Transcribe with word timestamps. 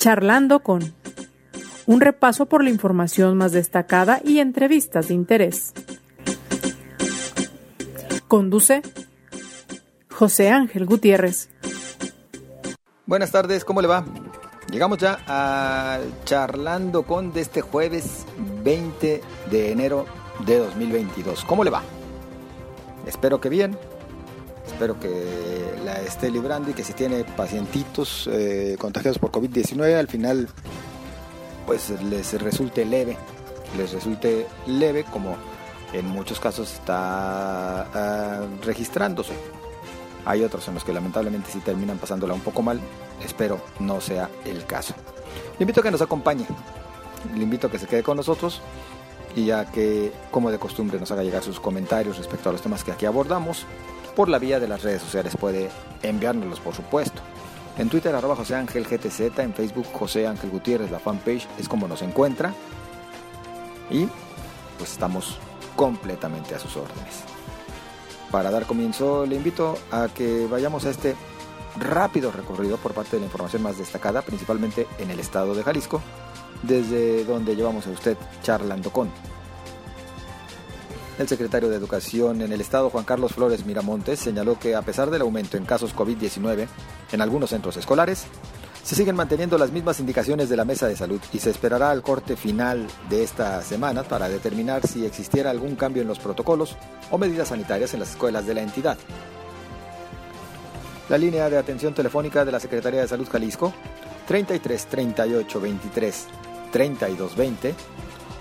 Charlando 0.00 0.60
con 0.60 0.94
un 1.84 2.00
repaso 2.00 2.46
por 2.46 2.64
la 2.64 2.70
información 2.70 3.36
más 3.36 3.52
destacada 3.52 4.22
y 4.24 4.38
entrevistas 4.38 5.08
de 5.08 5.14
interés. 5.14 5.74
Conduce 8.26 8.80
José 10.10 10.48
Ángel 10.48 10.86
Gutiérrez. 10.86 11.50
Buenas 13.04 13.30
tardes, 13.30 13.62
¿cómo 13.66 13.82
le 13.82 13.88
va? 13.88 14.06
Llegamos 14.72 14.96
ya 14.96 15.18
a 15.26 15.98
charlando 16.24 17.02
con 17.02 17.34
de 17.34 17.42
este 17.42 17.60
jueves 17.60 18.24
20 18.64 19.20
de 19.50 19.70
enero 19.70 20.06
de 20.46 20.60
2022. 20.60 21.44
¿Cómo 21.44 21.62
le 21.62 21.68
va? 21.68 21.82
Espero 23.06 23.38
que 23.38 23.50
bien. 23.50 23.76
Espero 24.72 24.98
que 24.98 25.74
la 25.84 26.00
esté 26.00 26.30
librando 26.30 26.70
y 26.70 26.74
que 26.74 26.84
si 26.84 26.92
tiene 26.92 27.24
pacientitos 27.24 28.28
eh, 28.32 28.76
contagiados 28.78 29.18
por 29.18 29.30
COVID-19 29.30 29.98
al 29.98 30.08
final 30.08 30.48
pues 31.66 31.90
les 32.02 32.40
resulte 32.40 32.84
leve. 32.84 33.16
Les 33.76 33.92
resulte 33.92 34.46
leve 34.66 35.04
como 35.04 35.36
en 35.92 36.06
muchos 36.06 36.40
casos 36.40 36.72
está 36.72 37.82
ah, 37.82 38.46
registrándose. 38.64 39.34
Hay 40.24 40.42
otros 40.42 40.66
en 40.68 40.74
los 40.74 40.84
que 40.84 40.92
lamentablemente 40.92 41.50
sí 41.50 41.60
terminan 41.60 41.98
pasándola 41.98 42.34
un 42.34 42.40
poco 42.40 42.62
mal. 42.62 42.80
Espero 43.24 43.60
no 43.80 44.00
sea 44.00 44.30
el 44.44 44.64
caso. 44.66 44.94
Le 45.58 45.64
invito 45.64 45.80
a 45.80 45.82
que 45.82 45.90
nos 45.90 46.02
acompañe. 46.02 46.46
Le 47.34 47.42
invito 47.42 47.66
a 47.66 47.70
que 47.70 47.78
se 47.78 47.86
quede 47.86 48.02
con 48.02 48.16
nosotros 48.16 48.62
y 49.36 49.50
a 49.50 49.66
que, 49.66 50.12
como 50.30 50.50
de 50.50 50.58
costumbre, 50.58 50.98
nos 50.98 51.10
haga 51.10 51.22
llegar 51.22 51.42
sus 51.42 51.60
comentarios 51.60 52.18
respecto 52.18 52.48
a 52.48 52.52
los 52.52 52.62
temas 52.62 52.82
que 52.82 52.92
aquí 52.92 53.06
abordamos. 53.06 53.66
Por 54.14 54.28
la 54.28 54.38
vía 54.38 54.60
de 54.60 54.68
las 54.68 54.82
redes 54.82 55.02
sociales 55.02 55.36
puede 55.36 55.70
enviárnoslos, 56.02 56.60
por 56.60 56.74
supuesto. 56.74 57.22
En 57.78 57.88
Twitter, 57.88 58.14
arroba 58.14 58.36
José 58.36 58.56
Ángel 58.56 58.86
GTZ, 58.86 59.38
en 59.38 59.54
Facebook, 59.54 59.86
José 59.92 60.26
Ángel 60.26 60.50
Gutiérrez, 60.50 60.90
la 60.90 60.98
fanpage, 60.98 61.46
es 61.58 61.68
como 61.68 61.88
nos 61.88 62.02
encuentra. 62.02 62.52
Y 63.90 64.06
pues 64.76 64.92
estamos 64.92 65.38
completamente 65.76 66.54
a 66.54 66.58
sus 66.58 66.76
órdenes. 66.76 67.24
Para 68.30 68.50
dar 68.50 68.66
comienzo, 68.66 69.26
le 69.26 69.36
invito 69.36 69.76
a 69.90 70.08
que 70.08 70.46
vayamos 70.46 70.84
a 70.84 70.90
este 70.90 71.16
rápido 71.78 72.30
recorrido 72.30 72.76
por 72.76 72.92
parte 72.92 73.16
de 73.16 73.20
la 73.20 73.26
información 73.26 73.62
más 73.62 73.78
destacada, 73.78 74.22
principalmente 74.22 74.86
en 74.98 75.10
el 75.10 75.20
estado 75.20 75.54
de 75.54 75.62
Jalisco, 75.62 76.02
desde 76.62 77.24
donde 77.24 77.56
llevamos 77.56 77.86
a 77.86 77.90
usted 77.90 78.16
charlando 78.42 78.92
con. 78.92 79.10
El 81.20 81.28
secretario 81.28 81.68
de 81.68 81.76
Educación 81.76 82.40
en 82.40 82.50
el 82.50 82.62
estado, 82.62 82.88
Juan 82.88 83.04
Carlos 83.04 83.34
Flores 83.34 83.66
Miramontes, 83.66 84.18
señaló 84.18 84.58
que 84.58 84.74
a 84.74 84.80
pesar 84.80 85.10
del 85.10 85.20
aumento 85.20 85.58
en 85.58 85.66
casos 85.66 85.94
COVID-19 85.94 86.66
en 87.12 87.20
algunos 87.20 87.50
centros 87.50 87.76
escolares, 87.76 88.24
se 88.82 88.94
siguen 88.94 89.16
manteniendo 89.16 89.58
las 89.58 89.70
mismas 89.70 90.00
indicaciones 90.00 90.48
de 90.48 90.56
la 90.56 90.64
Mesa 90.64 90.88
de 90.88 90.96
Salud 90.96 91.20
y 91.34 91.38
se 91.38 91.50
esperará 91.50 91.90
al 91.90 92.00
corte 92.00 92.36
final 92.36 92.86
de 93.10 93.22
esta 93.22 93.60
semana 93.60 94.02
para 94.02 94.30
determinar 94.30 94.86
si 94.86 95.04
existiera 95.04 95.50
algún 95.50 95.76
cambio 95.76 96.00
en 96.00 96.08
los 96.08 96.18
protocolos 96.18 96.78
o 97.10 97.18
medidas 97.18 97.48
sanitarias 97.48 97.92
en 97.92 98.00
las 98.00 98.12
escuelas 98.12 98.46
de 98.46 98.54
la 98.54 98.62
entidad. 98.62 98.96
La 101.10 101.18
línea 101.18 101.50
de 101.50 101.58
atención 101.58 101.92
telefónica 101.92 102.46
de 102.46 102.52
la 102.52 102.60
Secretaría 102.60 103.02
de 103.02 103.08
Salud 103.08 103.28
Jalisco, 103.30 103.74
33 104.26 104.86
38 104.86 105.60
23 105.60 106.26
32 106.72 107.36
20, 107.36 107.74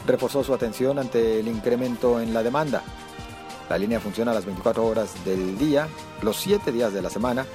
reforzó 0.05 0.43
su 0.43 0.53
atención 0.53 0.99
ante 0.99 1.39
el 1.39 1.47
incremento 1.47 2.19
en 2.19 2.33
la 2.33 2.43
demanda. 2.43 2.81
La 3.69 3.77
línea 3.77 3.99
funciona 3.99 4.31
a 4.31 4.33
las 4.33 4.45
24 4.45 4.85
horas 4.85 5.13
del 5.25 5.57
día, 5.57 5.87
los 6.21 6.37
7 6.37 6.71
días 6.71 6.93
de 6.93 7.01
la 7.01 7.09
semana 7.09 7.45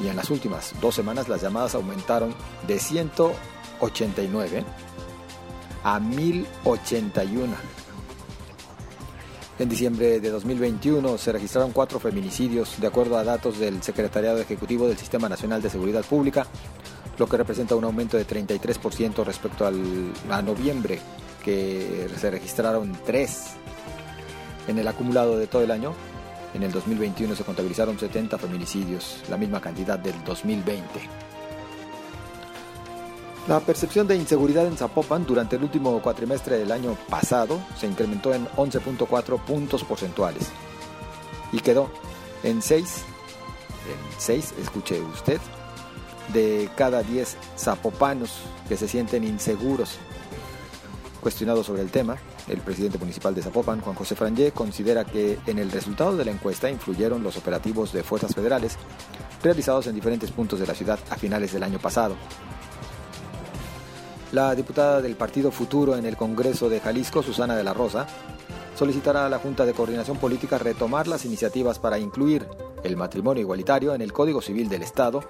y 0.00 0.08
en 0.08 0.16
las 0.16 0.30
últimas 0.30 0.74
dos 0.80 0.94
semanas 0.94 1.28
las 1.28 1.42
llamadas 1.42 1.74
aumentaron 1.74 2.34
de 2.66 2.78
189 2.78 4.64
a 5.82 6.00
1081. 6.00 7.78
En 9.58 9.68
diciembre 9.68 10.20
de 10.20 10.30
2021 10.30 11.18
se 11.18 11.32
registraron 11.32 11.72
cuatro 11.72 11.98
feminicidios 11.98 12.80
de 12.80 12.86
acuerdo 12.86 13.18
a 13.18 13.24
datos 13.24 13.58
del 13.58 13.82
Secretariado 13.82 14.38
Ejecutivo 14.38 14.86
del 14.86 14.96
Sistema 14.96 15.28
Nacional 15.28 15.60
de 15.60 15.70
Seguridad 15.70 16.04
Pública, 16.04 16.46
lo 17.18 17.26
que 17.26 17.36
representa 17.36 17.74
un 17.74 17.82
aumento 17.82 18.16
de 18.16 18.24
33% 18.24 19.24
respecto 19.24 19.66
al, 19.66 20.12
a 20.30 20.40
noviembre, 20.42 21.00
que 21.44 22.08
se 22.18 22.30
registraron 22.30 22.96
tres. 23.04 23.54
En 24.66 24.78
el 24.78 24.86
acumulado 24.86 25.38
de 25.38 25.46
todo 25.46 25.62
el 25.62 25.70
año 25.70 25.94
en 26.54 26.62
el 26.62 26.72
2021 26.72 27.34
se 27.34 27.44
contabilizaron 27.44 27.98
70 27.98 28.38
feminicidios, 28.38 29.22
la 29.28 29.36
misma 29.36 29.60
cantidad 29.60 29.98
del 29.98 30.22
2020. 30.24 30.84
La 33.48 33.60
percepción 33.60 34.06
de 34.06 34.16
inseguridad 34.16 34.66
en 34.66 34.76
Zapopan 34.76 35.24
durante 35.24 35.56
el 35.56 35.62
último 35.62 36.02
cuatrimestre 36.02 36.58
del 36.58 36.70
año 36.70 36.96
pasado 37.08 37.60
se 37.78 37.86
incrementó 37.86 38.34
en 38.34 38.46
11.4 38.48 39.40
puntos 39.40 39.84
porcentuales 39.84 40.48
y 41.50 41.60
quedó 41.60 41.90
en 42.42 42.60
6, 42.60 42.84
en 42.84 44.20
6, 44.20 44.54
escuche 44.60 45.00
usted, 45.00 45.40
de 46.34 46.68
cada 46.76 47.02
10 47.02 47.36
zapopanos 47.56 48.40
que 48.68 48.76
se 48.76 48.86
sienten 48.86 49.24
inseguros. 49.24 49.98
Cuestionado 51.20 51.64
sobre 51.64 51.82
el 51.82 51.90
tema, 51.90 52.16
el 52.46 52.58
presidente 52.58 52.98
municipal 52.98 53.34
de 53.34 53.42
Zapopan, 53.42 53.80
Juan 53.80 53.96
José 53.96 54.14
Frangé, 54.14 54.52
considera 54.52 55.04
que 55.04 55.38
en 55.46 55.58
el 55.58 55.70
resultado 55.70 56.16
de 56.16 56.24
la 56.24 56.30
encuesta 56.30 56.70
influyeron 56.70 57.22
los 57.22 57.36
operativos 57.36 57.92
de 57.92 58.04
fuerzas 58.04 58.34
federales 58.34 58.76
realizados 59.42 59.88
en 59.88 59.94
diferentes 59.94 60.30
puntos 60.30 60.60
de 60.60 60.66
la 60.66 60.74
ciudad 60.74 60.98
a 61.10 61.16
finales 61.16 61.52
del 61.52 61.64
año 61.64 61.78
pasado. 61.78 62.14
La 64.30 64.54
diputada 64.54 65.00
del 65.00 65.16
Partido 65.16 65.50
Futuro 65.50 65.96
en 65.96 66.04
el 66.04 66.16
Congreso 66.16 66.68
de 66.68 66.80
Jalisco, 66.80 67.22
Susana 67.22 67.56
de 67.56 67.64
la 67.64 67.74
Rosa, 67.74 68.06
solicitará 68.76 69.26
a 69.26 69.28
la 69.28 69.38
Junta 69.38 69.66
de 69.66 69.72
Coordinación 69.72 70.18
Política 70.18 70.58
retomar 70.58 71.08
las 71.08 71.24
iniciativas 71.24 71.78
para 71.78 71.98
incluir 71.98 72.46
el 72.84 72.96
matrimonio 72.96 73.40
igualitario 73.40 73.94
en 73.94 74.02
el 74.02 74.12
Código 74.12 74.40
Civil 74.40 74.68
del 74.68 74.82
Estado 74.82 75.24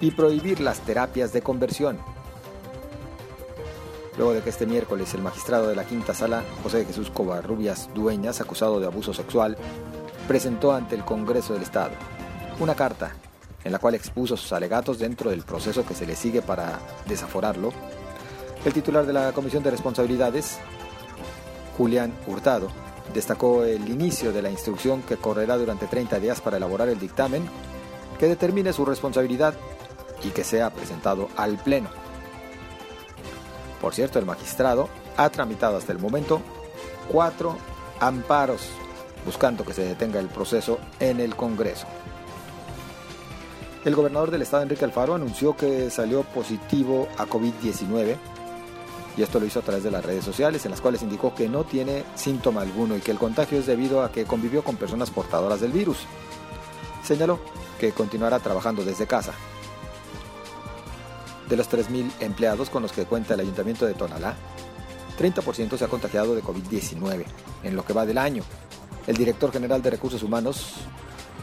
y 0.00 0.10
prohibir 0.10 0.60
las 0.60 0.80
terapias 0.80 1.32
de 1.32 1.42
conversión 1.42 1.98
luego 4.16 4.34
de 4.34 4.42
que 4.42 4.50
este 4.50 4.66
miércoles 4.66 5.14
el 5.14 5.22
magistrado 5.22 5.68
de 5.68 5.76
la 5.76 5.84
quinta 5.84 6.14
sala, 6.14 6.44
José 6.62 6.84
Jesús 6.84 7.10
Covarrubias 7.10 7.88
Dueñas, 7.94 8.40
acusado 8.40 8.80
de 8.80 8.86
abuso 8.86 9.14
sexual, 9.14 9.56
presentó 10.28 10.72
ante 10.72 10.94
el 10.94 11.04
Congreso 11.04 11.54
del 11.54 11.62
Estado 11.62 11.92
una 12.60 12.74
carta 12.74 13.14
en 13.64 13.72
la 13.72 13.78
cual 13.78 13.94
expuso 13.94 14.36
sus 14.36 14.52
alegatos 14.52 14.98
dentro 14.98 15.30
del 15.30 15.42
proceso 15.42 15.84
que 15.86 15.94
se 15.94 16.06
le 16.06 16.16
sigue 16.16 16.42
para 16.42 16.80
desaforarlo. 17.06 17.72
El 18.64 18.72
titular 18.72 19.06
de 19.06 19.12
la 19.12 19.32
Comisión 19.32 19.62
de 19.62 19.70
Responsabilidades, 19.70 20.58
Julián 21.76 22.12
Hurtado, 22.26 22.68
destacó 23.14 23.64
el 23.64 23.88
inicio 23.88 24.32
de 24.32 24.42
la 24.42 24.50
instrucción 24.50 25.02
que 25.02 25.16
correrá 25.16 25.56
durante 25.56 25.86
30 25.86 26.18
días 26.18 26.40
para 26.40 26.56
elaborar 26.56 26.88
el 26.88 26.98
dictamen 26.98 27.48
que 28.18 28.26
determine 28.26 28.72
su 28.72 28.84
responsabilidad 28.84 29.54
y 30.24 30.28
que 30.30 30.44
sea 30.44 30.70
presentado 30.70 31.28
al 31.36 31.56
Pleno. 31.58 32.01
Por 33.82 33.94
cierto, 33.94 34.20
el 34.20 34.24
magistrado 34.24 34.88
ha 35.16 35.28
tramitado 35.28 35.76
hasta 35.76 35.92
el 35.92 35.98
momento 35.98 36.40
cuatro 37.10 37.58
amparos 37.98 38.62
buscando 39.26 39.64
que 39.64 39.74
se 39.74 39.84
detenga 39.84 40.20
el 40.20 40.28
proceso 40.28 40.78
en 41.00 41.20
el 41.20 41.34
Congreso. 41.34 41.86
El 43.84 43.96
gobernador 43.96 44.30
del 44.30 44.42
estado, 44.42 44.62
Enrique 44.62 44.84
Alfaro, 44.84 45.14
anunció 45.14 45.56
que 45.56 45.90
salió 45.90 46.22
positivo 46.22 47.08
a 47.18 47.26
COVID-19 47.26 48.16
y 49.16 49.22
esto 49.22 49.40
lo 49.40 49.46
hizo 49.46 49.58
a 49.58 49.62
través 49.62 49.82
de 49.82 49.90
las 49.90 50.04
redes 50.04 50.24
sociales 50.24 50.64
en 50.64 50.70
las 50.70 50.80
cuales 50.80 51.02
indicó 51.02 51.34
que 51.34 51.48
no 51.48 51.64
tiene 51.64 52.04
síntoma 52.14 52.62
alguno 52.62 52.96
y 52.96 53.00
que 53.00 53.10
el 53.10 53.18
contagio 53.18 53.58
es 53.58 53.66
debido 53.66 54.02
a 54.02 54.12
que 54.12 54.24
convivió 54.24 54.62
con 54.62 54.76
personas 54.76 55.10
portadoras 55.10 55.60
del 55.60 55.72
virus. 55.72 55.98
Señaló 57.02 57.40
que 57.80 57.90
continuará 57.90 58.38
trabajando 58.38 58.84
desde 58.84 59.08
casa 59.08 59.34
de 61.48 61.56
los 61.56 61.70
3.000 61.70 62.10
empleados 62.20 62.70
con 62.70 62.82
los 62.82 62.92
que 62.92 63.04
cuenta 63.04 63.34
el 63.34 63.40
ayuntamiento 63.40 63.86
de 63.86 63.94
Tonalá, 63.94 64.34
30% 65.18 65.76
se 65.76 65.84
ha 65.84 65.88
contagiado 65.88 66.34
de 66.34 66.42
COVID-19 66.42 67.24
en 67.62 67.76
lo 67.76 67.84
que 67.84 67.92
va 67.92 68.06
del 68.06 68.18
año. 68.18 68.42
El 69.06 69.16
director 69.16 69.52
general 69.52 69.82
de 69.82 69.90
Recursos 69.90 70.22
Humanos, 70.22 70.74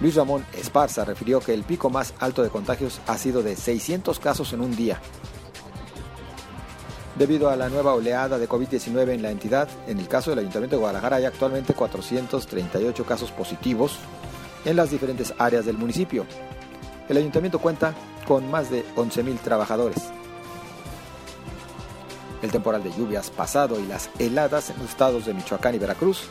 Luis 0.01 0.15
Ramón 0.15 0.45
Esparza, 0.53 1.05
refirió 1.05 1.39
que 1.39 1.53
el 1.53 1.63
pico 1.63 1.89
más 1.89 2.13
alto 2.19 2.41
de 2.41 2.49
contagios 2.49 2.99
ha 3.07 3.17
sido 3.17 3.43
de 3.43 3.55
600 3.55 4.19
casos 4.19 4.53
en 4.53 4.61
un 4.61 4.75
día. 4.75 4.99
Debido 7.17 7.49
a 7.49 7.57
la 7.57 7.67
nueva 7.67 7.93
oleada 7.93 8.39
de 8.39 8.47
COVID-19 8.47 9.09
en 9.09 9.21
la 9.21 9.31
entidad, 9.31 9.67
en 9.87 9.99
el 9.99 10.07
caso 10.07 10.29
del 10.29 10.39
Ayuntamiento 10.39 10.77
de 10.77 10.79
Guadalajara 10.79 11.17
hay 11.17 11.25
actualmente 11.25 11.73
438 11.73 13.05
casos 13.05 13.31
positivos 13.31 13.97
en 14.63 14.77
las 14.77 14.89
diferentes 14.91 15.33
áreas 15.37 15.65
del 15.65 15.77
municipio. 15.77 16.25
El 17.09 17.17
ayuntamiento 17.17 17.59
cuenta 17.59 17.93
con 18.29 18.51
más 18.51 18.69
de 18.69 18.85
11.000 18.95 19.39
trabajadores. 19.39 19.97
El 22.43 22.51
temporal 22.51 22.83
de 22.83 22.91
lluvias 22.91 23.31
pasado 23.31 23.79
y 23.79 23.87
las 23.87 24.11
heladas 24.19 24.69
en 24.69 24.77
los 24.77 24.89
estados 24.89 25.25
de 25.25 25.33
Michoacán 25.33 25.73
y 25.73 25.79
Veracruz 25.79 26.25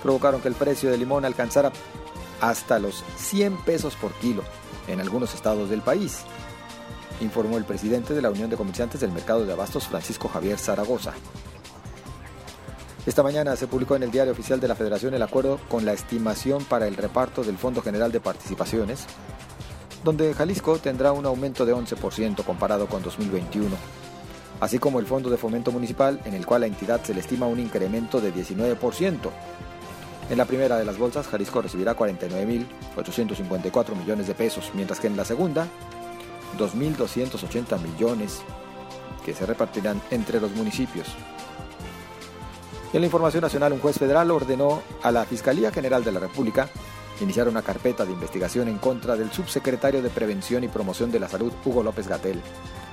provocaron 0.00 0.40
que 0.40 0.46
el 0.46 0.54
precio 0.54 0.92
del 0.92 1.00
limón 1.00 1.24
alcanzara 1.24 1.72
hasta 2.40 2.78
los 2.78 3.02
100 3.16 3.56
pesos 3.64 3.96
por 3.96 4.12
kilo 4.12 4.44
en 4.86 5.00
algunos 5.00 5.34
estados 5.34 5.68
del 5.68 5.82
país. 5.82 6.20
informó 7.20 7.58
el 7.58 7.64
presidente 7.64 8.14
de 8.14 8.22
la 8.22 8.30
Unión 8.30 8.48
de 8.48 8.56
Comerciantes 8.56 9.00
del 9.00 9.10
Mercado 9.10 9.44
de 9.44 9.52
Abastos, 9.52 9.88
Francisco 9.88 10.28
Javier 10.28 10.58
Zaragoza. 10.58 11.14
Esta 13.06 13.24
mañana 13.24 13.56
se 13.56 13.66
publicó 13.66 13.96
en 13.96 14.04
el 14.04 14.12
Diario 14.12 14.32
Oficial 14.32 14.60
de 14.60 14.68
la 14.68 14.76
Federación 14.76 15.14
el 15.14 15.22
acuerdo 15.22 15.58
con 15.68 15.84
la 15.84 15.94
estimación 15.94 16.64
para 16.64 16.86
el 16.86 16.96
reparto 16.96 17.42
del 17.42 17.58
Fondo 17.58 17.82
General 17.82 18.12
de 18.12 18.20
Participaciones, 18.20 19.06
donde 20.04 20.34
Jalisco 20.34 20.78
tendrá 20.78 21.12
un 21.12 21.24
aumento 21.24 21.64
de 21.64 21.74
11% 21.74 22.44
comparado 22.44 22.86
con 22.86 23.02
2021, 23.02 23.74
así 24.60 24.78
como 24.78 25.00
el 25.00 25.06
Fondo 25.06 25.30
de 25.30 25.38
Fomento 25.38 25.72
Municipal, 25.72 26.20
en 26.26 26.34
el 26.34 26.44
cual 26.44 26.60
la 26.60 26.66
entidad 26.66 27.02
se 27.02 27.14
le 27.14 27.20
estima 27.20 27.46
un 27.46 27.58
incremento 27.58 28.20
de 28.20 28.32
19%. 28.32 29.30
En 30.30 30.38
la 30.38 30.44
primera 30.44 30.76
de 30.76 30.84
las 30.84 30.98
bolsas, 30.98 31.26
Jalisco 31.26 31.62
recibirá 31.62 31.96
49.854 31.96 33.96
millones 33.96 34.26
de 34.26 34.34
pesos, 34.34 34.70
mientras 34.74 35.00
que 35.00 35.06
en 35.06 35.16
la 35.16 35.24
segunda, 35.24 35.66
2.280 36.58 37.80
millones 37.80 38.42
que 39.24 39.34
se 39.34 39.46
repartirán 39.46 40.00
entre 40.10 40.40
los 40.40 40.52
municipios. 40.52 41.08
En 42.92 43.00
la 43.00 43.06
información 43.06 43.42
nacional, 43.42 43.72
un 43.72 43.80
juez 43.80 43.98
federal 43.98 44.30
ordenó 44.30 44.82
a 45.02 45.10
la 45.10 45.24
Fiscalía 45.24 45.72
General 45.72 46.04
de 46.04 46.12
la 46.12 46.20
República 46.20 46.68
iniciar 47.20 47.48
una 47.48 47.62
carpeta 47.62 48.04
de 48.04 48.12
investigación 48.12 48.68
en 48.68 48.78
contra 48.78 49.16
del 49.16 49.32
subsecretario 49.32 50.02
de 50.02 50.10
Prevención 50.10 50.64
y 50.64 50.68
Promoción 50.68 51.10
de 51.10 51.20
la 51.20 51.28
Salud, 51.28 51.52
Hugo 51.64 51.82
López 51.82 52.08
Gatel, 52.08 52.40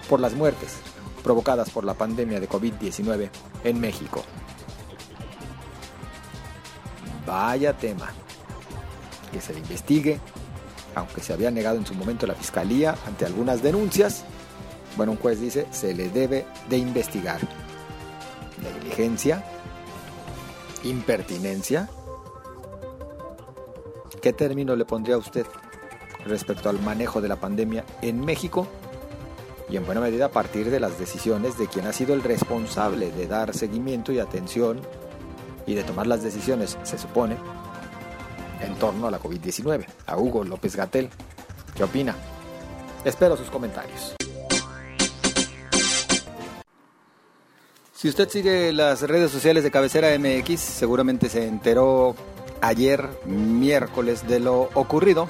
por 0.10 0.20
las 0.20 0.34
muertes 0.34 0.78
provocadas 1.22 1.70
por 1.70 1.84
la 1.84 1.94
pandemia 1.94 2.40
de 2.40 2.50
COVID-19 2.50 3.30
en 3.64 3.80
México. 3.80 4.24
Vaya 7.26 7.74
tema. 7.78 8.12
Que 9.32 9.40
se 9.40 9.54
le 9.54 9.60
investigue, 9.60 10.20
aunque 10.96 11.22
se 11.22 11.32
había 11.32 11.52
negado 11.52 11.78
en 11.78 11.86
su 11.86 11.94
momento 11.94 12.28
la 12.28 12.36
Fiscalía 12.36 12.96
ante 13.08 13.26
algunas 13.26 13.64
denuncias. 13.64 14.26
Bueno, 14.98 15.14
un 15.14 15.18
juez 15.18 15.40
dice, 15.40 15.68
se 15.72 15.94
le 15.94 16.10
debe 16.10 16.46
de 16.70 16.78
investigar. 16.78 17.40
Negligencia, 18.62 19.46
impertinencia? 20.84 21.90
¿Qué 24.22 24.34
término 24.34 24.76
le 24.76 24.86
pondría 24.86 25.16
a 25.16 25.18
usted 25.18 25.48
respecto 26.26 26.70
al 26.70 26.80
manejo 26.80 27.22
de 27.22 27.28
la 27.28 27.38
pandemia 27.38 27.84
en 28.04 28.24
México? 28.24 28.68
Y 29.68 29.78
en 29.78 29.86
buena 29.86 30.00
medida 30.00 30.26
a 30.26 30.32
partir 30.32 30.70
de 30.70 30.80
las 30.80 31.00
decisiones 31.00 31.58
de 31.58 31.68
quien 31.68 31.88
ha 31.88 31.94
sido 31.94 32.14
el 32.14 32.22
responsable 32.22 33.12
de 33.12 33.26
dar 33.26 33.56
seguimiento 33.56 34.12
y 34.12 34.20
atención 34.20 34.80
y 35.66 35.74
de 35.74 35.84
tomar 35.84 36.06
las 36.06 36.22
decisiones, 36.22 36.78
se 36.84 37.00
supone, 37.00 37.36
en 38.62 38.76
torno 38.76 39.08
a 39.08 39.12
la 39.12 39.20
COVID-19, 39.20 39.88
a 40.06 40.18
Hugo 40.18 40.44
López 40.44 40.76
Gatel. 40.76 41.10
¿Qué 41.76 41.84
opina? 41.84 42.16
Espero 43.04 43.36
sus 43.36 43.50
comentarios. 43.50 44.16
Si 47.96 48.08
usted 48.08 48.30
sigue 48.30 48.72
las 48.72 49.02
redes 49.02 49.32
sociales 49.32 49.64
de 49.64 49.72
Cabecera 49.72 50.10
MX, 50.18 50.60
seguramente 50.60 51.28
se 51.30 51.48
enteró 51.48 52.16
ayer, 52.62 53.10
miércoles, 53.26 54.28
de 54.28 54.40
lo 54.40 54.70
ocurrido 54.74 55.28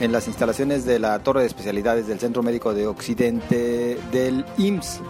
en 0.00 0.12
las 0.12 0.28
instalaciones 0.28 0.84
de 0.84 0.98
la 0.98 1.18
Torre 1.20 1.40
de 1.40 1.46
Especialidades 1.46 2.06
del 2.06 2.20
Centro 2.20 2.42
Médico 2.42 2.74
de 2.74 2.86
Occidente 2.86 3.98
del 4.12 4.44
IMSS. 4.58 5.00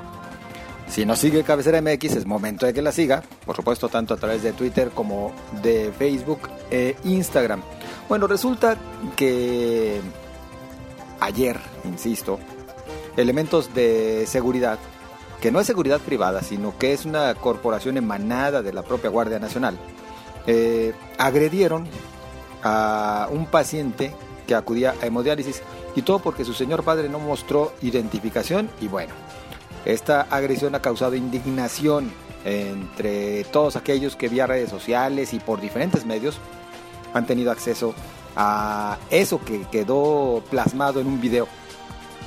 Si 0.88 1.04
no 1.04 1.16
sigue 1.16 1.42
Cabecera 1.42 1.82
MX, 1.82 2.16
es 2.16 2.26
momento 2.26 2.64
de 2.64 2.72
que 2.72 2.80
la 2.80 2.92
siga, 2.92 3.22
por 3.44 3.56
supuesto, 3.56 3.88
tanto 3.88 4.14
a 4.14 4.16
través 4.16 4.42
de 4.42 4.52
Twitter 4.52 4.90
como 4.94 5.32
de 5.62 5.92
Facebook 5.98 6.48
e 6.70 6.96
Instagram. 7.04 7.62
Bueno, 8.08 8.28
resulta 8.28 8.76
que 9.16 10.00
ayer, 11.18 11.58
insisto, 11.84 12.38
elementos 13.16 13.74
de 13.74 14.24
seguridad 14.26 14.78
que 15.40 15.50
no 15.50 15.60
es 15.60 15.66
seguridad 15.66 16.00
privada, 16.00 16.42
sino 16.42 16.78
que 16.78 16.92
es 16.92 17.04
una 17.04 17.34
corporación 17.34 17.96
emanada 17.96 18.62
de 18.62 18.72
la 18.72 18.82
propia 18.82 19.10
Guardia 19.10 19.38
Nacional, 19.38 19.78
eh, 20.46 20.94
agredieron 21.18 21.86
a 22.62 23.28
un 23.30 23.46
paciente 23.46 24.14
que 24.46 24.54
acudía 24.54 24.94
a 25.02 25.06
hemodiálisis 25.06 25.62
y 25.94 26.02
todo 26.02 26.20
porque 26.20 26.44
su 26.44 26.54
señor 26.54 26.84
padre 26.84 27.08
no 27.08 27.18
mostró 27.18 27.72
identificación 27.82 28.70
y 28.80 28.88
bueno, 28.88 29.12
esta 29.84 30.22
agresión 30.22 30.74
ha 30.74 30.82
causado 30.82 31.14
indignación 31.14 32.12
entre 32.44 33.44
todos 33.44 33.76
aquellos 33.76 34.14
que 34.14 34.28
vía 34.28 34.46
redes 34.46 34.70
sociales 34.70 35.34
y 35.34 35.40
por 35.40 35.60
diferentes 35.60 36.06
medios 36.06 36.38
han 37.12 37.26
tenido 37.26 37.50
acceso 37.50 37.94
a 38.36 38.98
eso 39.10 39.40
que 39.42 39.62
quedó 39.72 40.42
plasmado 40.50 41.00
en 41.00 41.06
un 41.06 41.20
video. 41.20 41.48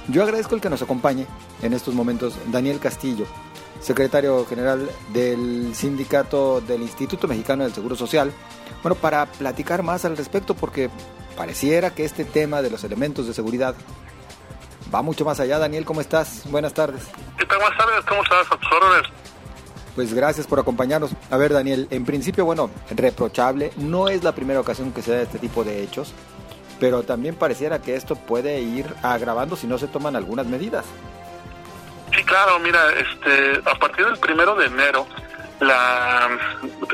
Yo 0.07 0.23
agradezco 0.23 0.55
el 0.55 0.61
que 0.61 0.69
nos 0.69 0.81
acompañe 0.81 1.27
en 1.61 1.73
estos 1.73 1.93
momentos 1.93 2.33
Daniel 2.51 2.79
Castillo, 2.79 3.25
secretario 3.79 4.45
general 4.45 4.89
del 5.13 5.73
sindicato 5.73 6.61
del 6.61 6.81
Instituto 6.81 7.27
Mexicano 7.27 7.63
del 7.63 7.73
Seguro 7.73 7.95
Social, 7.95 8.31
bueno, 8.83 8.95
para 8.95 9.25
platicar 9.25 9.83
más 9.83 10.05
al 10.05 10.17
respecto 10.17 10.53
porque 10.53 10.89
pareciera 11.37 11.91
que 11.91 12.05
este 12.05 12.25
tema 12.25 12.61
de 12.61 12.69
los 12.69 12.83
elementos 12.83 13.27
de 13.27 13.33
seguridad 13.33 13.75
va 14.93 15.01
mucho 15.01 15.25
más 15.25 15.39
allá. 15.39 15.59
Daniel, 15.59 15.85
¿cómo 15.85 16.01
estás? 16.01 16.43
Buenas 16.49 16.73
tardes. 16.73 17.03
¿Qué 17.37 17.45
tal? 17.45 17.59
Buenas 17.59 17.77
tardes, 17.77 18.05
¿cómo 18.05 18.23
estás? 18.23 18.47
A 18.51 18.57
tus 18.57 18.71
órdenes. 18.71 19.11
Pues 19.95 20.13
gracias 20.13 20.47
por 20.47 20.59
acompañarnos. 20.59 21.11
A 21.29 21.37
ver, 21.37 21.53
Daniel, 21.53 21.87
en 21.91 22.05
principio, 22.05 22.45
bueno, 22.45 22.69
reprochable, 22.91 23.71
no 23.77 24.07
es 24.07 24.23
la 24.23 24.33
primera 24.33 24.59
ocasión 24.59 24.91
que 24.91 25.01
se 25.01 25.11
da 25.11 25.21
este 25.21 25.39
tipo 25.39 25.63
de 25.63 25.83
hechos, 25.83 26.13
pero 26.79 27.03
también 27.03 27.35
pareciera 27.35 27.81
que 27.81 27.95
esto 27.95 28.15
puede 28.15 28.61
ir 28.61 28.85
agravando 29.01 29.55
si 29.55 29.67
no 29.67 29.77
se 29.77 29.87
toman 29.87 30.15
algunas 30.15 30.45
medidas. 30.45 30.85
Sí, 32.19 32.25
claro, 32.25 32.59
mira, 32.59 32.81
este, 32.91 33.61
a 33.63 33.75
partir 33.75 34.05
del 34.05 34.17
primero 34.17 34.53
de 34.55 34.65
enero, 34.65 35.07
la, 35.61 36.27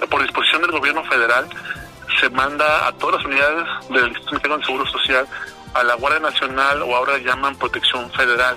por 0.07 0.21
disposición 0.21 0.61
del 0.61 0.69
gobierno 0.69 1.03
federal, 1.05 1.47
se 2.19 2.29
manda 2.29 2.85
a 2.85 2.91
todas 2.91 3.15
las 3.15 3.25
unidades 3.25 3.65
del 3.89 4.09
Instituto 4.09 4.55
de 4.55 4.65
Seguro 4.65 4.85
Social 4.85 5.27
a 5.73 5.83
la 5.83 5.95
Guardia 5.95 6.19
Nacional 6.19 6.83
o 6.83 6.95
ahora 6.95 7.17
llaman 7.17 7.55
Protección 7.55 8.11
Federal 8.11 8.55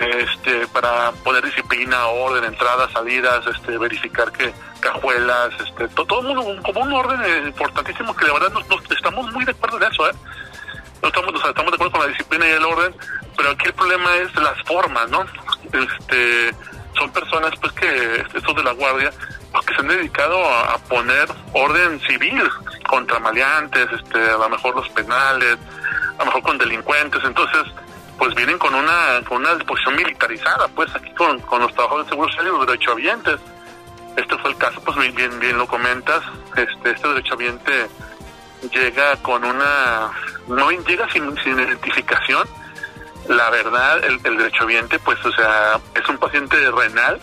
este 0.00 0.66
para 0.66 1.12
poner 1.22 1.44
disciplina, 1.44 2.08
orden, 2.08 2.42
entradas, 2.42 2.90
salidas, 2.90 3.46
este 3.46 3.78
verificar 3.78 4.32
que 4.32 4.52
cajuelas, 4.80 5.50
este 5.60 5.86
todo, 5.94 6.22
el 6.22 6.26
mundo 6.26 6.60
como 6.64 6.80
un 6.80 6.92
orden 6.92 7.46
importantísimo 7.46 8.16
que 8.16 8.26
de 8.26 8.32
verdad 8.32 8.52
nos, 8.52 8.66
estamos 8.90 9.32
muy 9.32 9.44
de 9.44 9.52
acuerdo 9.52 9.76
en 9.76 9.92
eso, 9.92 10.10
¿eh? 10.10 10.14
No 11.02 11.08
estamos, 11.08 11.34
estamos 11.34 11.70
de 11.70 11.76
acuerdo 11.76 11.92
con 11.92 12.00
la 12.00 12.08
disciplina 12.08 12.48
y 12.48 12.50
el 12.50 12.64
orden, 12.64 12.96
pero 13.36 13.50
aquí 13.50 13.66
el 13.66 13.74
problema 13.74 14.14
es 14.16 14.34
las 14.36 14.60
formas, 14.64 15.08
¿no? 15.10 15.24
Este, 15.72 16.54
son 16.98 17.12
personas 17.12 17.52
pues 17.60 17.72
que, 17.72 18.24
estos 18.34 18.56
de 18.56 18.62
la 18.62 18.72
guardia, 18.72 19.10
pues, 19.52 19.66
que 19.66 19.74
se 19.74 19.80
han 19.80 19.88
dedicado 19.88 20.42
a, 20.44 20.78
poner 20.88 21.28
orden 21.52 22.00
civil 22.00 22.42
contra 22.88 23.18
maleantes, 23.18 23.88
este, 23.92 24.18
a 24.18 24.38
lo 24.38 24.48
mejor 24.48 24.76
los 24.76 24.88
penales, 24.90 25.58
a 26.14 26.18
lo 26.20 26.26
mejor 26.26 26.42
con 26.42 26.58
delincuentes, 26.58 27.22
entonces 27.24 27.64
pues 28.18 28.34
vienen 28.34 28.58
con 28.58 28.74
una 28.74 29.20
con 29.28 29.38
una 29.38 29.54
disposición 29.56 29.96
militarizada, 29.96 30.68
pues 30.68 30.94
aquí 30.94 31.12
con, 31.14 31.38
con 31.40 31.60
los 31.60 31.72
trabajadores 31.74 32.06
de 32.06 32.10
seguro 32.10 32.28
social 32.30 32.46
y 32.46 32.50
los 32.50 32.66
derechohabientes. 32.66 33.40
Este 34.16 34.38
fue 34.38 34.50
el 34.50 34.56
caso, 34.56 34.80
pues 34.82 34.96
bien, 34.96 35.14
bien, 35.14 35.40
bien 35.40 35.58
lo 35.58 35.66
comentas, 35.66 36.22
este, 36.56 36.92
este 36.92 37.08
derechohabiente 37.08 37.88
llega 38.72 39.16
con 39.16 39.44
una, 39.44 40.10
no 40.48 40.70
llega 40.70 41.10
sin, 41.12 41.36
sin 41.42 41.58
identificación, 41.58 42.48
la 43.28 43.50
verdad, 43.50 44.04
el, 44.04 44.20
el 44.24 44.36
derechohabiente, 44.36 44.98
pues, 44.98 45.24
o 45.24 45.32
sea, 45.32 45.80
es 45.94 46.08
un 46.08 46.18
paciente 46.18 46.56
renal 46.70 47.20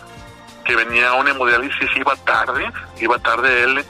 que 0.63 0.75
venía 0.75 1.10
a 1.10 1.13
una 1.13 1.31
hemodiálisis, 1.31 1.89
iba 1.95 2.15
tarde, 2.17 2.72
iba 3.00 3.19
tarde 3.19 3.63
él, 3.63 3.86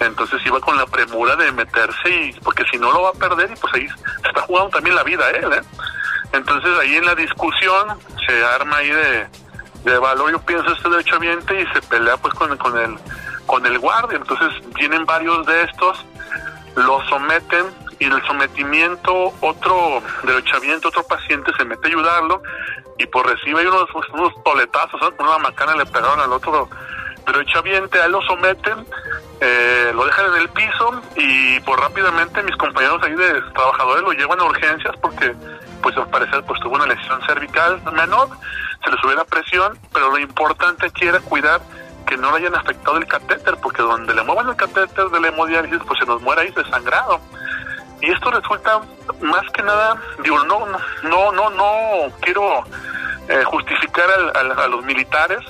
entonces 0.00 0.40
iba 0.44 0.60
con 0.60 0.76
la 0.76 0.86
premura 0.86 1.36
de 1.36 1.52
meterse 1.52 2.10
y, 2.10 2.32
porque 2.40 2.64
si 2.70 2.78
no 2.78 2.92
lo 2.92 3.02
va 3.02 3.10
a 3.10 3.12
perder 3.12 3.50
y 3.50 3.56
pues 3.56 3.74
ahí 3.74 3.86
está 4.24 4.42
jugando 4.42 4.70
también 4.70 4.96
la 4.96 5.04
vida 5.04 5.30
él, 5.30 5.52
¿eh? 5.52 5.62
Entonces 6.32 6.70
ahí 6.80 6.96
en 6.96 7.06
la 7.06 7.14
discusión 7.14 7.98
se 8.26 8.44
arma 8.44 8.78
ahí 8.78 8.90
de, 8.90 9.26
de 9.84 9.98
valor, 9.98 10.32
yo 10.32 10.40
pienso 10.40 10.72
este 10.72 10.88
derechohabiente 10.88 11.60
y 11.60 11.66
se 11.72 11.80
pelea 11.82 12.16
pues 12.16 12.34
con, 12.34 12.56
con 12.58 12.76
el 12.78 12.96
con 13.46 13.64
el 13.64 13.78
guardia, 13.78 14.18
entonces 14.18 14.48
vienen 14.74 15.06
varios 15.06 15.46
de 15.46 15.62
estos, 15.62 16.04
lo 16.76 17.02
someten 17.08 17.66
y 17.98 18.04
el 18.04 18.22
sometimiento 18.26 19.32
otro 19.40 20.02
derechohabiente, 20.22 20.88
otro 20.88 21.02
paciente 21.04 21.50
se 21.56 21.64
mete 21.64 21.86
a 21.86 21.90
ayudarlo 21.90 22.42
y 22.98 23.06
pues 23.06 23.26
recibe 23.26 23.66
unos, 23.68 23.88
unos 24.12 24.44
toletazos, 24.44 25.00
una 25.18 25.38
macana 25.38 25.74
le 25.76 25.86
pegaron 25.86 26.20
al 26.20 26.32
otro 26.32 26.68
derechohabiente, 27.26 28.00
a 28.00 28.06
él 28.06 28.12
lo 28.12 28.22
someten, 28.22 28.86
eh, 29.40 29.92
lo 29.94 30.04
dejan 30.04 30.26
en 30.34 30.42
el 30.42 30.48
piso 30.50 31.02
y 31.16 31.60
pues 31.60 31.80
rápidamente 31.80 32.42
mis 32.42 32.56
compañeros 32.56 33.02
ahí 33.02 33.14
de 33.14 33.42
trabajadores 33.54 34.02
lo 34.02 34.12
llevan 34.12 34.40
a 34.40 34.44
urgencias 34.44 34.94
porque 35.00 35.34
pues 35.82 35.96
al 35.96 36.08
parecer 36.08 36.42
pues 36.44 36.60
tuvo 36.60 36.76
una 36.76 36.86
lesión 36.86 37.20
cervical 37.26 37.80
menor, 37.92 38.28
se 38.84 38.90
le 38.90 38.96
subió 38.98 39.16
la 39.16 39.24
presión, 39.24 39.78
pero 39.92 40.10
lo 40.10 40.18
importante 40.18 40.86
aquí 40.86 41.06
era 41.06 41.20
cuidar 41.20 41.60
que 42.06 42.16
no 42.16 42.30
le 42.30 42.38
hayan 42.38 42.54
afectado 42.54 42.96
el 42.96 43.06
catéter, 43.06 43.56
porque 43.62 43.82
donde 43.82 44.14
le 44.14 44.22
muevan 44.22 44.48
el 44.48 44.56
catéter 44.56 45.08
de 45.08 45.20
la 45.20 45.28
hemodiálisis, 45.28 45.80
pues 45.86 45.98
se 45.98 46.06
nos 46.06 46.22
muere 46.22 46.42
ahí 46.42 46.50
desangrado. 46.50 47.20
Y 48.00 48.10
esto 48.10 48.30
resulta 48.30 48.80
más 49.20 49.42
que 49.52 49.62
nada, 49.62 49.96
digo, 50.22 50.44
no, 50.44 50.66
no, 51.02 51.32
no, 51.32 51.50
no 51.50 52.14
quiero 52.20 52.64
eh, 53.28 53.42
justificar 53.44 54.08
a 54.34 54.68
los 54.68 54.84
militares, 54.84 55.40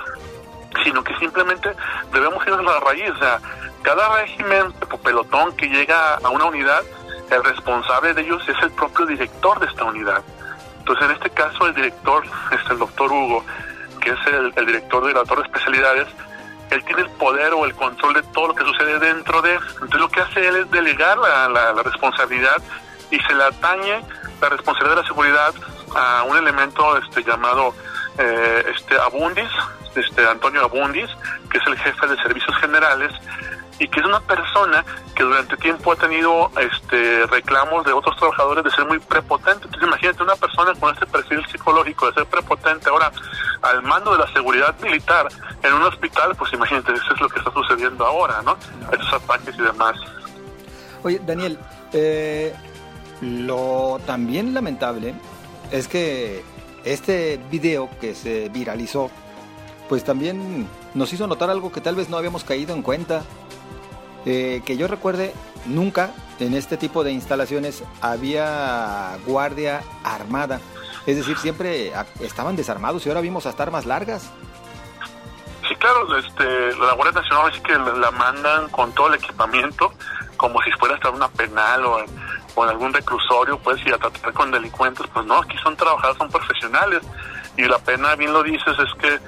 sino 0.84 1.02
que 1.02 1.16
simplemente 1.16 1.70
debemos 2.12 2.46
ir 2.46 2.52
a 2.52 2.62
la 2.62 2.80
raíz. 2.80 3.10
O 3.10 3.18
sea, 3.18 3.40
cada 3.82 4.08
régimen 4.20 4.72
o 4.90 4.98
pelotón 4.98 5.56
que 5.56 5.66
llega 5.68 6.14
a 6.14 6.30
una 6.30 6.46
unidad, 6.46 6.82
el 7.30 7.44
responsable 7.44 8.14
de 8.14 8.22
ellos 8.22 8.42
es 8.48 8.56
el 8.62 8.70
propio 8.70 9.06
director 9.06 9.58
de 9.60 9.66
esta 9.66 9.84
unidad. 9.84 10.22
Entonces, 10.78 11.04
en 11.06 11.10
este 11.12 11.30
caso, 11.30 11.66
el 11.66 11.74
director 11.74 12.24
es 12.52 12.70
el 12.70 12.78
doctor 12.78 13.10
Hugo, 13.10 13.44
que 14.00 14.10
es 14.10 14.18
el, 14.26 14.66
director 14.66 15.04
de 15.04 15.12
la 15.12 15.24
de 15.24 15.42
especialidades, 15.42 16.06
él 16.76 16.84
tiene 16.84 17.02
el 17.02 17.10
poder 17.10 17.52
o 17.54 17.64
el 17.64 17.74
control 17.74 18.14
de 18.14 18.22
todo 18.22 18.48
lo 18.48 18.54
que 18.54 18.64
sucede 18.64 18.98
dentro 18.98 19.42
de. 19.42 19.54
Entonces, 19.54 20.00
lo 20.00 20.08
que 20.08 20.20
hace 20.20 20.46
él 20.46 20.56
es 20.56 20.70
delegar 20.70 21.18
la, 21.18 21.48
la, 21.48 21.82
responsabilidad 21.82 22.62
y 23.10 23.18
se 23.20 23.34
le 23.34 23.44
atañe 23.44 24.02
la 24.40 24.48
responsabilidad 24.48 24.96
de 24.96 25.02
la 25.02 25.08
seguridad 25.08 25.54
a 25.94 26.22
un 26.24 26.36
elemento 26.36 26.96
este 26.98 27.22
llamado 27.22 27.74
eh, 28.18 28.72
este 28.74 28.98
Abundis, 28.98 29.50
este 29.94 30.26
Antonio 30.26 30.62
Abundis, 30.62 31.08
que 31.50 31.58
es 31.58 31.66
el 31.66 31.76
jefe 31.78 32.06
de 32.06 32.16
servicios 32.16 32.56
generales 32.58 33.12
y 33.78 33.88
que 33.88 34.00
es 34.00 34.06
una 34.06 34.20
persona 34.20 34.84
que 35.14 35.22
durante 35.22 35.56
tiempo 35.56 35.92
ha 35.92 35.96
tenido 35.96 36.50
este 36.60 37.26
reclamos 37.26 37.84
de 37.84 37.92
otros 37.92 38.16
trabajadores 38.16 38.64
de 38.64 38.70
ser 38.70 38.86
muy 38.86 38.98
prepotente. 38.98 39.64
Entonces 39.64 39.88
imagínate 39.88 40.22
una 40.22 40.36
persona 40.36 40.72
con 40.74 40.94
este 40.94 41.06
perfil 41.06 41.44
psicológico 41.50 42.06
de 42.06 42.14
ser 42.14 42.26
prepotente 42.26 42.88
ahora 42.88 43.12
al 43.62 43.82
mando 43.82 44.12
de 44.12 44.18
la 44.18 44.32
seguridad 44.32 44.74
militar 44.80 45.28
en 45.62 45.72
un 45.72 45.82
hospital, 45.82 46.34
pues 46.36 46.52
imagínate, 46.52 46.92
eso 46.92 47.14
es 47.14 47.20
lo 47.20 47.28
que 47.28 47.38
está 47.38 47.52
sucediendo 47.52 48.06
ahora, 48.06 48.42
¿no? 48.42 48.56
Esos 48.92 49.12
ataques 49.12 49.54
y 49.58 49.62
demás. 49.62 49.96
Oye, 51.02 51.20
Daniel, 51.24 51.58
eh, 51.92 52.54
lo 53.20 54.00
también 54.06 54.54
lamentable 54.54 55.14
es 55.70 55.88
que 55.88 56.44
este 56.84 57.40
video 57.50 57.88
que 58.00 58.14
se 58.14 58.48
viralizó, 58.48 59.10
pues 59.88 60.04
también 60.04 60.68
nos 60.94 61.12
hizo 61.12 61.26
notar 61.26 61.50
algo 61.50 61.72
que 61.72 61.80
tal 61.80 61.96
vez 61.96 62.08
no 62.08 62.16
habíamos 62.16 62.44
caído 62.44 62.74
en 62.74 62.82
cuenta 62.82 63.22
eh, 64.26 64.60
que 64.66 64.76
yo 64.76 64.88
recuerde, 64.88 65.32
nunca 65.64 66.10
en 66.38 66.54
este 66.54 66.76
tipo 66.76 67.02
de 67.04 67.12
instalaciones 67.12 67.82
había 68.02 69.16
guardia 69.26 69.82
armada. 70.04 70.60
Es 71.06 71.16
decir, 71.16 71.38
siempre 71.38 71.92
estaban 72.20 72.56
desarmados 72.56 73.06
y 73.06 73.08
ahora 73.08 73.22
vimos 73.22 73.46
hasta 73.46 73.62
armas 73.62 73.86
largas. 73.86 74.30
Sí, 75.66 75.74
claro, 75.76 76.18
este, 76.18 76.76
la 76.76 76.94
Guardia 76.94 77.22
Nacional 77.22 77.52
sí 77.54 77.60
que 77.60 77.72
la 77.72 78.10
mandan 78.10 78.68
con 78.68 78.92
todo 78.92 79.08
el 79.08 79.14
equipamiento, 79.14 79.92
como 80.36 80.60
si 80.62 80.70
fuera 80.72 80.96
hasta 80.96 81.10
una 81.10 81.28
penal 81.28 81.86
o 81.86 82.04
o 82.56 82.64
en 82.64 82.70
algún 82.70 82.92
reclusorio, 82.92 83.58
pues, 83.58 83.80
y 83.86 83.92
a 83.92 83.98
tratar 83.98 84.32
con 84.32 84.50
delincuentes. 84.50 85.06
Pues 85.12 85.24
no, 85.26 85.38
aquí 85.38 85.56
son 85.62 85.76
trabajadores, 85.76 86.18
son 86.18 86.30
profesionales. 86.30 87.02
Y 87.56 87.64
la 87.64 87.78
pena, 87.78 88.16
bien 88.16 88.32
lo 88.32 88.42
dices, 88.42 88.76
es 88.78 88.94
que 88.98 89.20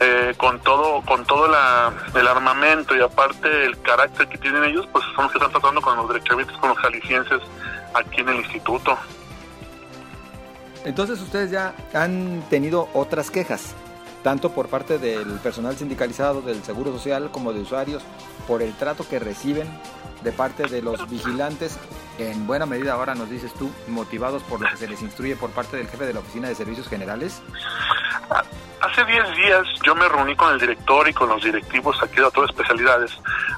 eh, 0.00 0.34
con 0.36 0.60
todo 0.60 1.00
con 1.02 1.24
todo 1.24 1.46
el 1.46 2.28
armamento 2.28 2.96
y 2.96 3.00
aparte 3.00 3.64
el 3.64 3.80
carácter 3.80 4.28
que 4.28 4.38
tienen 4.38 4.64
ellos, 4.64 4.86
pues 4.92 5.04
son 5.14 5.24
los 5.24 5.32
que 5.32 5.38
están 5.38 5.52
tratando 5.52 5.80
con 5.80 5.96
los 5.96 6.08
derechohabientes, 6.08 6.56
con 6.58 6.70
los 6.70 6.78
jaliscienses 6.78 7.40
aquí 7.94 8.20
en 8.20 8.28
el 8.28 8.36
instituto. 8.36 8.96
Entonces 10.84 11.20
ustedes 11.20 11.50
ya 11.50 11.74
han 11.94 12.42
tenido 12.48 12.88
otras 12.92 13.30
quejas, 13.30 13.74
tanto 14.22 14.52
por 14.52 14.68
parte 14.68 14.98
del 14.98 15.38
personal 15.40 15.76
sindicalizado 15.76 16.42
del 16.42 16.62
Seguro 16.62 16.92
Social 16.92 17.30
como 17.32 17.52
de 17.52 17.60
usuarios, 17.60 18.02
por 18.46 18.62
el 18.62 18.72
trato 18.74 19.08
que 19.08 19.18
reciben 19.18 19.66
de 20.22 20.32
parte 20.32 20.64
de 20.68 20.82
los 20.82 21.08
vigilantes, 21.08 21.78
en 22.18 22.46
buena 22.46 22.66
medida 22.66 22.92
ahora 22.92 23.14
nos 23.14 23.30
dices 23.30 23.52
tú, 23.54 23.70
motivados 23.88 24.42
por 24.42 24.60
lo 24.60 24.68
que 24.68 24.76
se 24.76 24.88
les 24.88 25.02
instruye 25.02 25.36
por 25.36 25.50
parte 25.50 25.76
del 25.76 25.88
jefe 25.88 26.06
de 26.06 26.14
la 26.14 26.20
Oficina 26.20 26.48
de 26.48 26.54
Servicios 26.54 26.88
Generales. 26.88 27.42
Hace 28.80 29.04
10 29.04 29.36
días 29.36 29.66
yo 29.84 29.94
me 29.94 30.08
reuní 30.08 30.36
con 30.36 30.52
el 30.52 30.60
director 30.60 31.08
y 31.08 31.12
con 31.12 31.28
los 31.30 31.42
directivos 31.42 31.96
aquí 32.02 32.16
de 32.16 32.30
todas 32.30 32.50
especialidades 32.50 33.10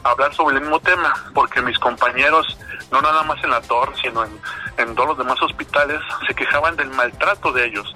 a 0.05 0.11
hablar 0.11 0.33
sobre 0.33 0.57
el 0.57 0.63
mismo 0.63 0.79
tema, 0.81 1.13
porque 1.35 1.61
mis 1.61 1.79
compañeros, 1.79 2.57
no 2.93 3.03
nada 3.03 3.23
más 3.25 3.43
en 3.43 3.51
la 3.51 3.61
TOR, 3.61 3.93
sino 4.01 4.25
en, 4.25 4.31
en 4.77 4.95
todos 4.95 5.11
los 5.11 5.19
demás 5.19 5.41
hospitales, 5.43 6.01
se 6.27 6.35
quejaban 6.35 6.77
del 6.77 6.91
maltrato 6.91 7.53
de 7.53 7.67
ellos. 7.67 7.93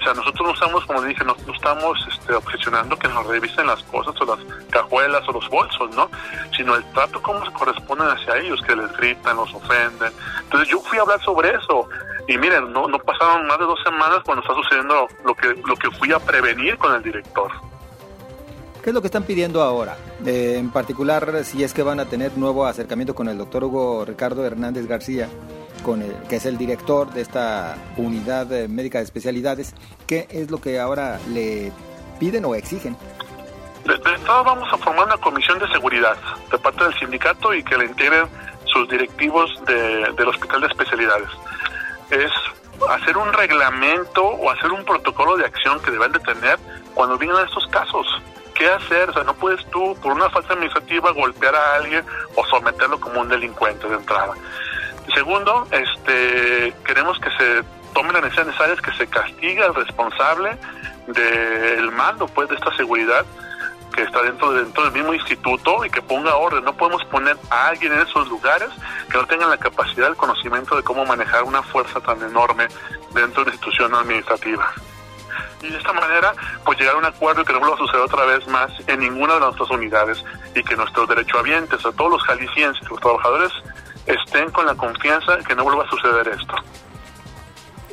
O 0.00 0.02
sea, 0.02 0.14
nosotros 0.14 0.48
no 0.48 0.52
estamos, 0.54 0.84
como 0.84 1.02
dije, 1.02 1.24
no, 1.24 1.36
estamos 1.54 2.06
este, 2.12 2.34
obsesionando 2.34 2.98
que 2.98 3.08
nos 3.08 3.26
revisen 3.26 3.66
las 3.66 3.82
cosas 3.84 4.14
o 4.20 4.24
las 4.24 4.38
cajuelas 4.68 5.26
o 5.28 5.32
los 5.32 5.48
bolsos, 5.48 5.94
¿no? 5.94 6.10
Sino 6.56 6.74
el 6.74 6.84
trato 6.92 7.22
como 7.22 7.42
se 7.44 7.52
corresponden 7.52 8.08
hacia 8.08 8.36
ellos, 8.36 8.60
que 8.66 8.76
les 8.76 8.92
gritan, 8.96 9.36
los 9.36 9.54
ofenden. 9.54 10.12
Entonces 10.42 10.68
yo 10.68 10.80
fui 10.80 10.98
a 10.98 11.02
hablar 11.02 11.22
sobre 11.22 11.54
eso 11.54 11.88
y 12.26 12.38
miren, 12.38 12.72
no, 12.72 12.88
no 12.88 12.98
pasaron 12.98 13.46
más 13.46 13.58
de 13.58 13.64
dos 13.64 13.78
semanas 13.84 14.20
cuando 14.24 14.42
está 14.42 14.54
sucediendo 14.54 15.08
lo 15.24 15.34
que, 15.34 15.48
lo 15.66 15.76
que 15.76 15.90
fui 15.90 16.12
a 16.12 16.18
prevenir 16.18 16.78
con 16.78 16.94
el 16.94 17.02
director. 17.02 17.50
¿Qué 18.82 18.90
es 18.90 18.94
lo 18.94 19.00
que 19.00 19.08
están 19.08 19.24
pidiendo 19.24 19.62
ahora? 19.62 19.96
Eh, 20.26 20.56
en 20.58 20.70
particular, 20.70 21.44
si 21.44 21.64
es 21.64 21.72
que 21.72 21.82
van 21.82 22.00
a 22.00 22.06
tener 22.06 22.36
nuevo 22.36 22.66
acercamiento 22.66 23.14
con 23.14 23.28
el 23.28 23.38
doctor 23.38 23.64
Hugo 23.64 24.04
Ricardo 24.04 24.44
Hernández 24.44 24.86
García, 24.86 25.28
con 25.82 26.02
el, 26.02 26.14
que 26.28 26.36
es 26.36 26.46
el 26.46 26.56
director 26.56 27.10
de 27.12 27.22
esta 27.22 27.76
unidad 27.96 28.46
médica 28.68 28.98
de 28.98 29.04
especialidades, 29.04 29.74
¿qué 30.06 30.26
es 30.30 30.50
lo 30.50 30.60
que 30.60 30.80
ahora 30.80 31.18
le 31.30 31.72
piden 32.18 32.44
o 32.44 32.54
exigen? 32.54 32.96
De, 33.84 33.94
entrada 33.94 34.42
vamos 34.42 34.70
a 34.72 34.78
formar 34.78 35.06
una 35.06 35.18
comisión 35.18 35.58
de 35.58 35.68
seguridad 35.68 36.16
de 36.50 36.58
parte 36.58 36.84
del 36.84 36.94
sindicato 36.98 37.52
y 37.52 37.62
que 37.62 37.76
le 37.76 37.84
integren 37.84 38.26
sus 38.64 38.88
directivos 38.88 39.50
del 39.66 40.28
Hospital 40.28 40.62
de 40.62 40.66
Especialidades 40.68 41.28
es 42.10 42.30
hacer 42.90 43.16
un 43.16 43.32
reglamento 43.32 44.24
o 44.24 44.50
hacer 44.50 44.72
un 44.72 44.84
protocolo 44.84 45.36
de 45.36 45.46
acción 45.46 45.80
que 45.80 45.90
deben 45.90 46.12
de 46.12 46.20
tener 46.20 46.58
cuando 46.94 47.18
vienen 47.18 47.36
estos 47.44 47.66
casos. 47.68 48.06
¿Qué 48.54 48.68
hacer? 48.68 49.10
O 49.10 49.12
sea, 49.12 49.24
no 49.24 49.34
puedes 49.34 49.64
tú, 49.70 49.96
por 50.00 50.12
una 50.12 50.30
falta 50.30 50.54
administrativa, 50.54 51.10
golpear 51.10 51.54
a 51.54 51.76
alguien 51.76 52.04
o 52.36 52.44
someterlo 52.46 53.00
como 53.00 53.20
un 53.20 53.28
delincuente 53.28 53.88
de 53.88 53.96
entrada. 53.96 54.34
Segundo, 55.12 55.66
este, 55.70 56.72
queremos 56.84 57.18
que 57.18 57.30
se 57.36 57.64
tomen 57.94 58.12
las 58.12 58.22
necesidades 58.22 58.48
necesarias, 58.48 58.80
que 58.80 58.92
se 58.92 59.06
castigue 59.06 59.62
al 59.62 59.74
responsable 59.74 60.56
del 61.08 61.90
mando 61.92 62.26
pues, 62.28 62.48
de 62.48 62.54
esta 62.54 62.74
seguridad 62.76 63.24
que 63.94 64.02
está 64.02 64.22
dentro, 64.22 64.52
dentro 64.52 64.84
del 64.84 64.92
mismo 64.92 65.14
instituto 65.14 65.84
y 65.84 65.90
que 65.90 66.02
ponga 66.02 66.34
orden. 66.36 66.64
No 66.64 66.76
podemos 66.76 67.04
poner 67.04 67.36
a 67.50 67.68
alguien 67.68 67.92
en 67.92 68.00
esos 68.00 68.28
lugares 68.28 68.68
que 69.10 69.18
no 69.18 69.26
tengan 69.26 69.50
la 69.50 69.56
capacidad, 69.56 70.08
el 70.08 70.16
conocimiento 70.16 70.76
de 70.76 70.82
cómo 70.82 71.04
manejar 71.06 71.44
una 71.44 71.62
fuerza 71.62 72.00
tan 72.00 72.20
enorme 72.22 72.66
dentro 73.14 73.44
de 73.44 73.50
la 73.50 73.54
institución 73.54 73.94
administrativa. 73.94 74.72
Y 75.62 75.68
de 75.68 75.78
esta 75.78 75.92
manera, 75.92 76.34
pues 76.64 76.78
llegar 76.78 76.94
a 76.94 76.98
un 76.98 77.04
acuerdo 77.04 77.42
y 77.42 77.44
que 77.44 77.52
no 77.52 77.60
vuelva 77.60 77.76
a 77.76 77.78
suceder 77.78 78.02
otra 78.02 78.24
vez 78.24 78.46
más 78.48 78.70
en 78.86 79.00
ninguna 79.00 79.34
de 79.34 79.40
nuestras 79.40 79.70
unidades 79.70 80.22
y 80.54 80.62
que 80.62 80.76
nuestros 80.76 81.08
derechohabientes, 81.08 81.84
a 81.86 81.92
todos 81.92 82.10
los 82.10 82.22
jaliscienses, 82.24 82.88
los 82.90 83.00
trabajadores, 83.00 83.52
estén 84.06 84.50
con 84.50 84.66
la 84.66 84.74
confianza 84.74 85.36
de 85.36 85.44
que 85.44 85.54
no 85.54 85.64
vuelva 85.64 85.84
a 85.84 85.88
suceder 85.88 86.28
esto. 86.28 86.54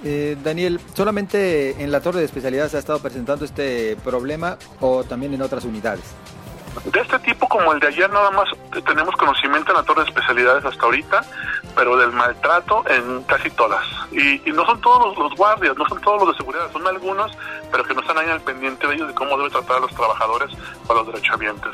Eh, 0.04 0.36
Daniel, 0.44 0.80
¿solamente 0.96 1.82
en 1.84 1.92
la 1.92 2.02
torre 2.02 2.20
de 2.20 2.26
especialidades 2.26 2.74
ha 2.74 2.80
estado 2.80 3.00
presentando 3.00 3.46
este 3.46 3.96
problema 4.04 4.58
o 4.80 5.04
también 5.04 5.34
en 5.34 5.42
otras 5.42 5.64
unidades? 5.64 6.16
De 6.86 7.02
este 7.02 7.20
tipo 7.20 7.50
como 7.50 7.74
el 7.74 7.80
de 7.82 7.88
ayer 7.88 8.10
nada 8.10 8.32
más 8.32 8.48
tenemos 8.86 9.14
conocimiento 9.18 9.72
en 9.72 9.78
la 9.78 9.84
torre 9.84 10.04
de 10.04 10.10
especialidades 10.10 10.64
hasta 10.64 10.84
ahorita, 10.86 11.22
pero 11.76 11.98
del 11.98 12.14
maltrato 12.14 12.84
en 12.90 13.24
casi 13.24 13.50
todas. 13.52 13.86
Y, 14.12 14.40
no 14.52 14.66
son 14.66 14.80
todos 14.80 15.18
los, 15.18 15.36
guardias, 15.36 15.78
no 15.78 15.86
son 15.88 16.00
todos 16.00 16.22
los 16.22 16.32
de 16.32 16.38
seguridad, 16.38 16.72
son 16.72 16.88
algunos, 16.88 17.32
pero 17.72 17.84
que 17.84 17.94
no 17.94 18.02
están 18.02 18.18
ahí 18.18 18.30
al 18.30 18.42
pendiente 18.42 18.88
de 18.88 18.96
ellos 18.96 19.08
de 19.10 19.14
cómo 19.14 19.38
debe 19.38 19.50
tratar 19.50 19.78
a 19.78 19.80
los 19.82 19.92
trabajadores 19.92 20.50
o 20.88 20.92
a 20.94 20.96
los 20.96 21.08
derechohabientes. 21.08 21.74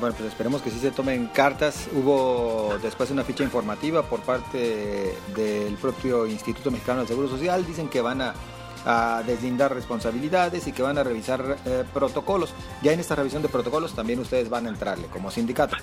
Bueno, 0.00 0.16
pues 0.16 0.30
esperemos 0.30 0.62
que 0.62 0.70
sí 0.70 0.78
se 0.78 0.92
tomen 0.92 1.26
cartas. 1.26 1.86
Hubo 1.92 2.78
después 2.80 3.10
una 3.10 3.22
ficha 3.22 3.44
informativa 3.44 4.02
por 4.02 4.20
parte 4.20 5.14
del 5.36 5.74
propio 5.74 6.26
Instituto 6.26 6.70
Mexicano 6.70 7.00
del 7.00 7.08
Seguro 7.08 7.28
Social. 7.28 7.66
Dicen 7.66 7.90
que 7.90 8.00
van 8.00 8.22
a, 8.22 8.34
deslindar 9.26 9.74
responsabilidades 9.74 10.66
y 10.66 10.72
que 10.72 10.80
van 10.80 10.96
a 10.96 11.04
revisar 11.04 11.58
eh, 11.66 11.84
protocolos. 11.92 12.54
Ya 12.80 12.92
en 12.92 13.00
esta 13.00 13.14
revisión 13.14 13.42
de 13.42 13.50
protocolos 13.50 13.94
también 13.94 14.18
ustedes 14.20 14.48
van 14.48 14.64
a 14.64 14.70
entrarle 14.70 15.06
como 15.08 15.30
sindicato. 15.30 15.76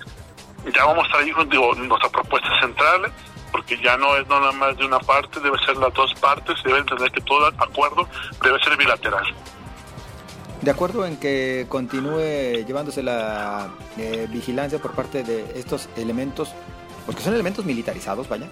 Ya 0.74 0.84
vamos 0.84 1.06
a 1.14 1.22
ir 1.22 1.32
digo, 1.48 1.72
nuestra 1.76 2.08
propuesta 2.08 2.48
central, 2.60 3.12
porque 3.52 3.78
ya 3.80 3.96
no 3.96 4.16
es 4.16 4.26
nada 4.26 4.50
más 4.50 4.76
de 4.76 4.84
una 4.84 4.98
parte, 4.98 5.38
debe 5.38 5.56
ser 5.64 5.76
las 5.76 5.94
dos 5.94 6.12
partes, 6.16 6.56
debe 6.64 6.78
entender 6.78 7.12
que 7.12 7.20
todo 7.20 7.46
acuerdo 7.46 8.08
debe 8.42 8.58
ser 8.64 8.76
bilateral. 8.76 9.24
De 10.62 10.70
acuerdo 10.72 11.06
en 11.06 11.16
que 11.18 11.66
continúe 11.68 12.64
llevándose 12.66 13.02
la 13.02 13.68
eh, 13.96 14.26
vigilancia 14.28 14.80
por 14.80 14.92
parte 14.92 15.22
de 15.22 15.58
estos 15.58 15.88
elementos, 15.96 16.52
porque 17.06 17.22
son 17.22 17.34
elementos 17.34 17.64
militarizados, 17.64 18.28
vaya. 18.28 18.48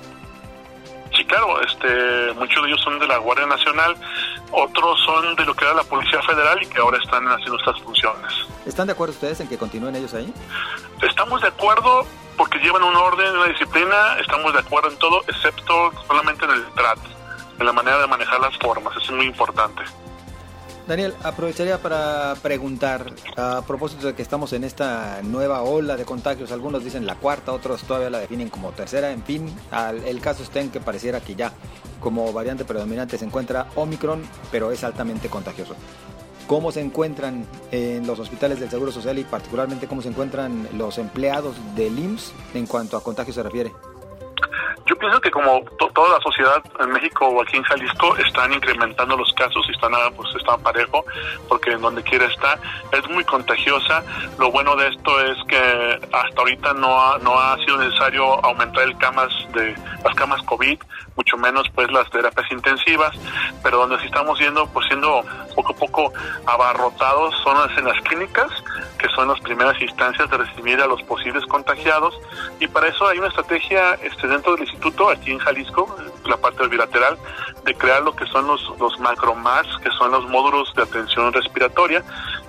Sí, 1.17 1.25
claro, 1.25 1.61
este, 1.63 2.33
muchos 2.35 2.63
de 2.63 2.69
ellos 2.69 2.81
son 2.83 2.99
de 2.99 3.07
la 3.09 3.19
Guardia 3.19 3.47
Nacional, 3.47 3.97
otros 4.53 5.01
son 5.05 5.35
de 5.35 5.45
lo 5.45 5.55
que 5.55 5.65
era 5.65 5.75
la 5.75 5.83
Policía 5.83 6.23
Federal 6.23 6.63
y 6.63 6.67
que 6.67 6.79
ahora 6.79 6.99
están 6.99 7.27
haciendo 7.27 7.59
estas 7.59 7.81
funciones. 7.81 8.33
¿Están 8.67 8.87
de 8.87 8.93
acuerdo 8.93 9.15
ustedes 9.15 9.41
en 9.41 9.49
que 9.49 9.59
continúen 9.59 9.97
ellos 9.97 10.15
ahí? 10.15 10.33
Estamos 11.03 11.41
de 11.41 11.49
acuerdo 11.49 12.07
porque 12.37 12.59
llevan 12.59 12.83
un 12.83 12.95
orden, 12.95 13.35
una 13.35 13.47
disciplina, 13.47 14.19
estamos 14.21 14.53
de 14.53 14.61
acuerdo 14.61 14.91
en 14.91 14.99
todo, 14.99 15.23
excepto 15.27 15.93
solamente 16.07 16.45
en 16.45 16.51
el 16.53 16.65
trato, 16.75 17.09
en 17.59 17.67
la 17.67 17.73
manera 17.73 17.99
de 17.99 18.07
manejar 18.07 18.39
las 18.41 18.57
formas, 18.59 18.95
eso 18.97 19.13
es 19.13 19.17
muy 19.17 19.27
importante. 19.27 19.83
Daniel, 20.87 21.15
aprovecharía 21.25 21.83
para 21.83 22.37
preguntar, 22.43 23.13
a 23.37 23.63
propósito 23.67 24.07
de 24.07 24.15
que 24.15 24.23
estamos 24.23 24.53
en 24.53 24.63
esta 24.63 25.21
nueva 25.25 25.63
ola 25.63 25.97
de 25.97 26.05
contagios, 26.05 26.53
algunos 26.53 26.85
dicen 26.85 27.07
la 27.07 27.17
cuarta, 27.17 27.53
otros 27.53 27.83
todavía 27.83 28.09
la 28.09 28.21
definen 28.21 28.49
como 28.49 28.71
tercera, 28.71 29.11
en 29.11 29.25
fin, 29.25 29.53
el 30.05 30.21
caso 30.21 30.45
está 30.45 30.61
en 30.61 30.71
que 30.71 30.79
pareciera 30.79 31.21
que 31.21 31.35
ya 31.35 31.53
como 31.99 32.33
variante 32.33 32.65
predominante 32.65 33.19
se 33.19 33.25
encuentra 33.25 33.67
Omicron, 33.75 34.23
pero 34.53 34.71
es 34.71 34.85
altamente 34.85 35.29
contagioso. 35.29 35.75
¿Cómo 36.47 36.71
se 36.71 36.83
encuentran 36.83 37.45
en 37.73 38.07
los 38.07 38.21
hospitales 38.21 38.61
del 38.61 38.71
Seguro 38.71 38.93
Social 38.93 39.19
y 39.19 39.25
particularmente 39.25 39.89
cómo 39.89 40.03
se 40.03 40.09
encuentran 40.11 40.69
los 40.79 40.99
empleados 40.99 41.57
del 41.75 41.99
IMSS 41.99 42.33
en 42.55 42.67
cuanto 42.67 42.97
a 42.97 43.03
contagio 43.03 43.35
se 43.35 43.43
refiere? 43.43 43.73
Yo 44.87 44.95
pienso 44.97 45.21
que 45.21 45.33
como 45.33 45.65
toda 45.93 46.17
la 46.17 46.21
sociedad 46.23 46.63
en 46.79 46.91
México 46.91 47.27
o 47.27 47.43
aquí 47.43 47.57
en 47.57 47.65
Jalisco 47.65 48.17
están 48.19 48.53
incrementando 48.53 49.17
los 49.17 49.33
casos 49.33 49.67
y 49.69 49.73
están 49.73 49.93
ah, 49.95 50.11
pues 50.15 50.29
están 50.37 50.63
parejo 50.63 51.05
porque 51.49 51.73
en 51.73 51.81
donde 51.81 52.05
quiera 52.05 52.27
está 52.27 52.57
es 52.93 53.09
muy 53.11 53.25
contagiosa. 53.25 54.05
Lo 54.39 54.53
bueno 54.53 54.77
de 54.77 54.87
esto 54.89 55.21
es 55.21 55.37
que 55.49 56.01
hasta 56.13 56.39
ahorita 56.41 56.73
no 56.75 57.01
ha, 57.01 57.19
no 57.19 57.37
ha 57.37 57.57
sido 57.65 57.79
necesario 57.79 58.25
aumentar 58.45 58.85
el 58.85 58.97
camas 58.99 59.33
de 59.53 59.75
las 60.05 60.15
camas 60.15 60.41
COVID, 60.43 60.79
mucho 61.17 61.37
menos 61.37 61.69
pues 61.75 61.91
las 61.91 62.09
terapias 62.11 62.49
intensivas, 62.53 63.11
pero 63.65 63.79
donde 63.79 63.99
sí 63.99 64.07
estamos 64.07 64.39
yendo 64.39 64.69
pues 64.69 64.87
siendo 64.87 65.25
poco 65.57 65.73
a 65.73 65.77
poco 65.77 66.13
abarrotados 66.47 67.35
son 67.43 67.59
las 67.59 67.77
en 67.77 67.87
las 67.87 68.01
clínicas 68.03 68.51
que 69.07 69.15
son 69.15 69.29
las 69.29 69.41
primeras 69.41 69.81
instancias 69.81 70.29
de 70.29 70.37
recibir 70.37 70.81
a 70.81 70.87
los 70.87 71.03
posibles 71.05 71.45
contagiados. 71.47 72.19
Y 72.59 72.67
para 72.67 72.89
eso 72.89 73.07
hay 73.07 73.19
una 73.19 73.29
estrategia 73.29 73.95
este, 74.03 74.27
dentro 74.27 74.53
del 74.53 74.63
instituto 74.63 75.11
aquí 75.11 75.31
en 75.31 75.39
Jalisco, 75.39 75.97
la 76.25 76.37
parte 76.37 76.67
bilateral, 76.67 77.17
de 77.65 77.75
crear 77.75 78.03
lo 78.03 78.15
que 78.15 78.27
son 78.27 78.47
los, 78.47 78.61
los 78.81 78.99
macromas, 78.99 79.67
que 79.83 79.91
son 79.93 80.11
los 80.11 80.29
módulos 80.29 80.73
de 80.75 80.83
atención 80.83 81.33
respiratoria, 81.33 82.03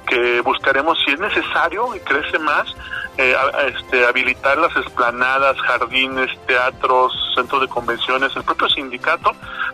que 0.08 0.42
buscaremos 0.42 0.98
si 1.06 1.12
es 1.12 1.20
necesario 1.20 1.96
y 1.96 2.00
crece 2.00 2.40
más, 2.40 2.76
eh, 3.18 3.36
este, 3.68 4.06
habilitar 4.06 4.58
las 4.58 4.76
esplanadas, 4.78 5.60
jardines, 5.62 6.30
teatros, 6.48 7.14
centros 7.36 7.62
de 7.62 7.68
convenciones, 7.68 8.36
el 8.36 8.44
propio 8.44 8.70
sindicato 8.70 9.32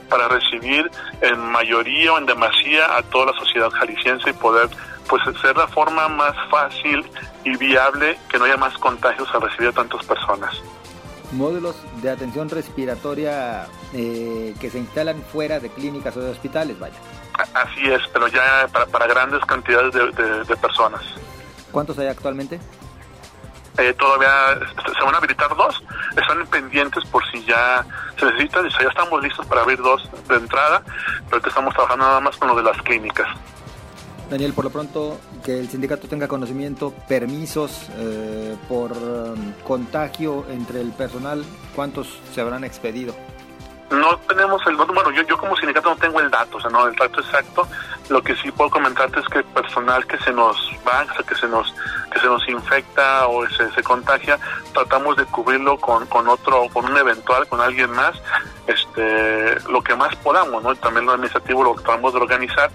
para 0.10 0.28
recibir 0.28 0.90
en 1.22 1.40
mayoría 1.52 2.14
o 2.14 2.18
en 2.18 2.26
demasía 2.26 2.98
a 2.98 3.04
toda 3.04 3.28
la 3.28 3.40
sociedad 3.40 3.70
jalisciense 3.72 4.30
y 4.30 4.34
poder 4.34 4.70
pues 5.08 5.22
ser 5.42 5.56
la 5.58 5.68
forma 5.68 6.08
más 6.08 6.36
fácil 6.50 7.06
y 7.44 7.56
viable 7.58 8.18
que 8.30 8.38
no 8.38 8.46
haya 8.46 8.58
más 8.58 8.78
contagios 8.78 9.28
al 9.34 9.42
recibir 9.42 9.70
a 9.70 9.74
tantas 9.74 10.06
personas. 10.06 10.54
Módulos 11.32 11.76
de 12.02 12.12
atención 12.12 12.50
respiratoria 12.50 13.66
eh, 13.94 14.54
que 14.60 14.70
se 14.70 14.78
instalan 14.78 15.22
fuera 15.32 15.60
de 15.60 15.70
clínicas 15.70 16.16
o 16.16 16.22
de 16.22 16.30
hospitales, 16.30 16.80
vaya. 16.80 16.96
Así 17.54 17.92
es, 17.92 18.02
pero 18.14 18.28
ya 18.28 18.68
para, 18.72 19.08
grandes 19.08 19.44
cantidades 19.46 19.94
de, 19.94 20.56
personas. 20.58 21.02
¿Cuántos 21.72 21.98
hay 21.98 22.08
actualmente? 22.08 22.60
Eh, 23.80 23.94
todavía 23.94 24.60
se 24.76 25.04
van 25.04 25.16
a 25.16 25.18
habilitar 25.18 25.56
dos, 25.56 25.84
están 26.16 26.46
pendientes 26.46 27.04
por 27.06 27.26
si 27.32 27.44
ya 27.44 27.84
se 28.20 28.26
necesita, 28.28 28.62
ya 28.62 28.88
estamos 28.88 29.24
listos 29.24 29.44
para 29.48 29.62
abrir 29.62 29.82
dos 29.82 30.08
de 30.28 30.36
entrada, 30.36 30.84
pero 31.28 31.42
estamos 31.48 31.74
trabajando 31.74 32.06
nada 32.06 32.20
más 32.20 32.38
con 32.38 32.50
lo 32.50 32.56
de 32.56 32.62
las 32.62 32.80
clínicas. 32.84 33.28
Daniel, 34.34 34.54
por 34.54 34.64
lo 34.64 34.72
pronto, 34.72 35.20
que 35.46 35.60
el 35.60 35.70
sindicato 35.70 36.08
tenga 36.08 36.28
conocimiento, 36.28 36.92
permisos 37.08 37.88
eh, 38.00 38.56
por 38.68 38.92
um, 38.92 39.54
contagio 39.64 40.46
entre 40.50 40.82
el 40.82 40.92
personal, 40.92 41.46
¿cuántos 41.76 42.20
se 42.34 42.42
habrán 42.42 42.64
expedido? 42.64 43.14
No 43.92 44.18
tenemos 44.28 44.60
el 44.66 44.76
bueno, 44.76 45.12
yo, 45.12 45.22
yo 45.22 45.38
como 45.38 45.56
sindicato 45.56 45.92
no 45.92 45.98
tengo 45.98 46.20
el 46.20 46.32
dato, 46.32 46.58
o 46.58 46.60
sea, 46.60 46.72
no 46.72 46.88
el 46.88 46.96
dato 46.96 47.22
exacto. 47.22 47.68
Lo 48.10 48.24
que 48.24 48.36
sí 48.38 48.52
puedo 48.52 48.72
comentarte 48.72 49.20
es 49.20 49.28
que 49.28 49.38
el 49.40 49.46
personal 49.46 50.08
que 50.08 50.18
se 50.18 50.34
nos 50.34 50.58
va, 50.88 51.06
que 51.28 51.36
se 51.36 51.48
nos 51.48 51.72
que 52.12 52.20
se 52.20 52.26
nos 52.26 52.48
infecta 52.50 53.28
o 53.28 53.48
se, 53.50 53.72
se 53.72 53.84
contagia, 53.84 54.40
tratamos 54.74 55.16
de 55.16 55.26
cubrirlo 55.26 55.78
con, 55.78 56.08
con 56.08 56.28
otro, 56.28 56.68
con 56.74 56.86
un 56.86 56.98
eventual, 56.98 57.48
con 57.48 57.62
alguien 57.62 57.92
más, 57.92 58.20
este, 58.66 59.60
lo 59.70 59.84
que 59.84 59.96
más 59.96 60.16
podamos, 60.18 60.64
¿no? 60.64 60.76
También 60.76 61.06
lo 61.06 61.14
administrativo 61.14 61.64
lo 61.64 61.76
tratamos 61.76 62.14
de 62.14 62.20
organizar. 62.20 62.72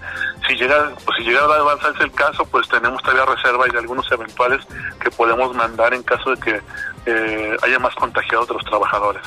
Si 0.49 0.55
llega, 0.55 0.91
pues 1.05 1.17
si 1.17 1.23
llega 1.25 1.41
a 1.41 1.59
avanzarse 1.59 2.03
el 2.03 2.11
caso, 2.11 2.43
pues 2.45 2.67
tenemos 2.69 2.99
todavía 3.03 3.23
reserva 3.23 3.67
y 3.67 3.71
de 3.71 3.77
algunos 3.77 4.11
eventuales 4.11 4.65
que 4.99 5.11
podemos 5.11 5.55
mandar 5.55 5.93
en 5.93 6.01
caso 6.01 6.31
de 6.31 6.37
que 6.41 6.61
eh, 7.05 7.57
haya 7.61 7.77
más 7.77 7.93
contagiados 7.93 8.47
de 8.47 8.55
los 8.55 8.65
trabajadores. 8.65 9.21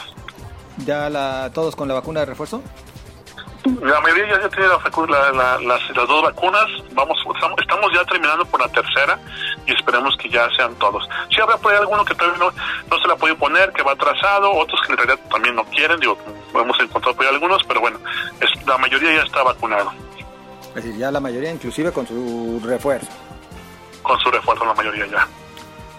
¿Ya 0.78 1.08
la, 1.08 1.48
todos 1.54 1.76
con 1.76 1.86
la 1.86 1.94
vacuna 1.94 2.20
de 2.20 2.26
refuerzo? 2.26 2.60
La 3.64 4.00
mayoría 4.00 4.40
ya, 4.40 4.48
tiene 4.48 4.66
las, 4.66 5.94
dos 5.94 6.22
vacunas. 6.22 6.66
Vamos, 6.92 7.16
estamos, 7.60 7.92
ya 7.94 8.04
terminando 8.06 8.44
por 8.46 8.60
la 8.60 8.66
tercera 8.68 9.16
y 9.64 9.72
esperemos 9.72 10.16
que 10.16 10.28
ya 10.28 10.50
sean 10.56 10.74
todos. 10.74 11.08
Si 11.30 11.40
habrá 11.40 11.56
por 11.58 11.72
ahí 11.72 11.78
alguno 11.78 12.04
que 12.04 12.16
todavía 12.16 12.50
no, 12.90 12.98
se 12.98 13.06
la 13.06 13.14
puede 13.14 13.36
poner, 13.36 13.70
que 13.72 13.84
va 13.84 13.92
atrasado, 13.92 14.52
otros 14.52 14.80
que 14.84 14.92
en 14.92 14.98
realidad 14.98 15.20
también 15.30 15.54
no 15.54 15.64
quieren. 15.66 16.00
Digo, 16.00 16.18
hemos 16.52 16.80
encontrado 16.80 17.14
por 17.14 17.24
ahí 17.24 17.32
algunos, 17.32 17.62
pero 17.62 17.80
bueno, 17.80 18.00
es, 18.40 18.66
la 18.66 18.76
mayoría 18.78 19.14
ya 19.14 19.22
está 19.22 19.44
vacunado. 19.44 19.92
Es 20.74 20.84
decir, 20.84 20.96
ya 20.96 21.10
la 21.10 21.20
mayoría, 21.20 21.52
inclusive 21.52 21.92
con 21.92 22.06
su 22.06 22.60
refuerzo. 22.64 23.08
Con 24.02 24.18
su 24.20 24.30
refuerzo, 24.30 24.64
la 24.64 24.74
mayoría 24.74 25.06
ya. 25.06 25.28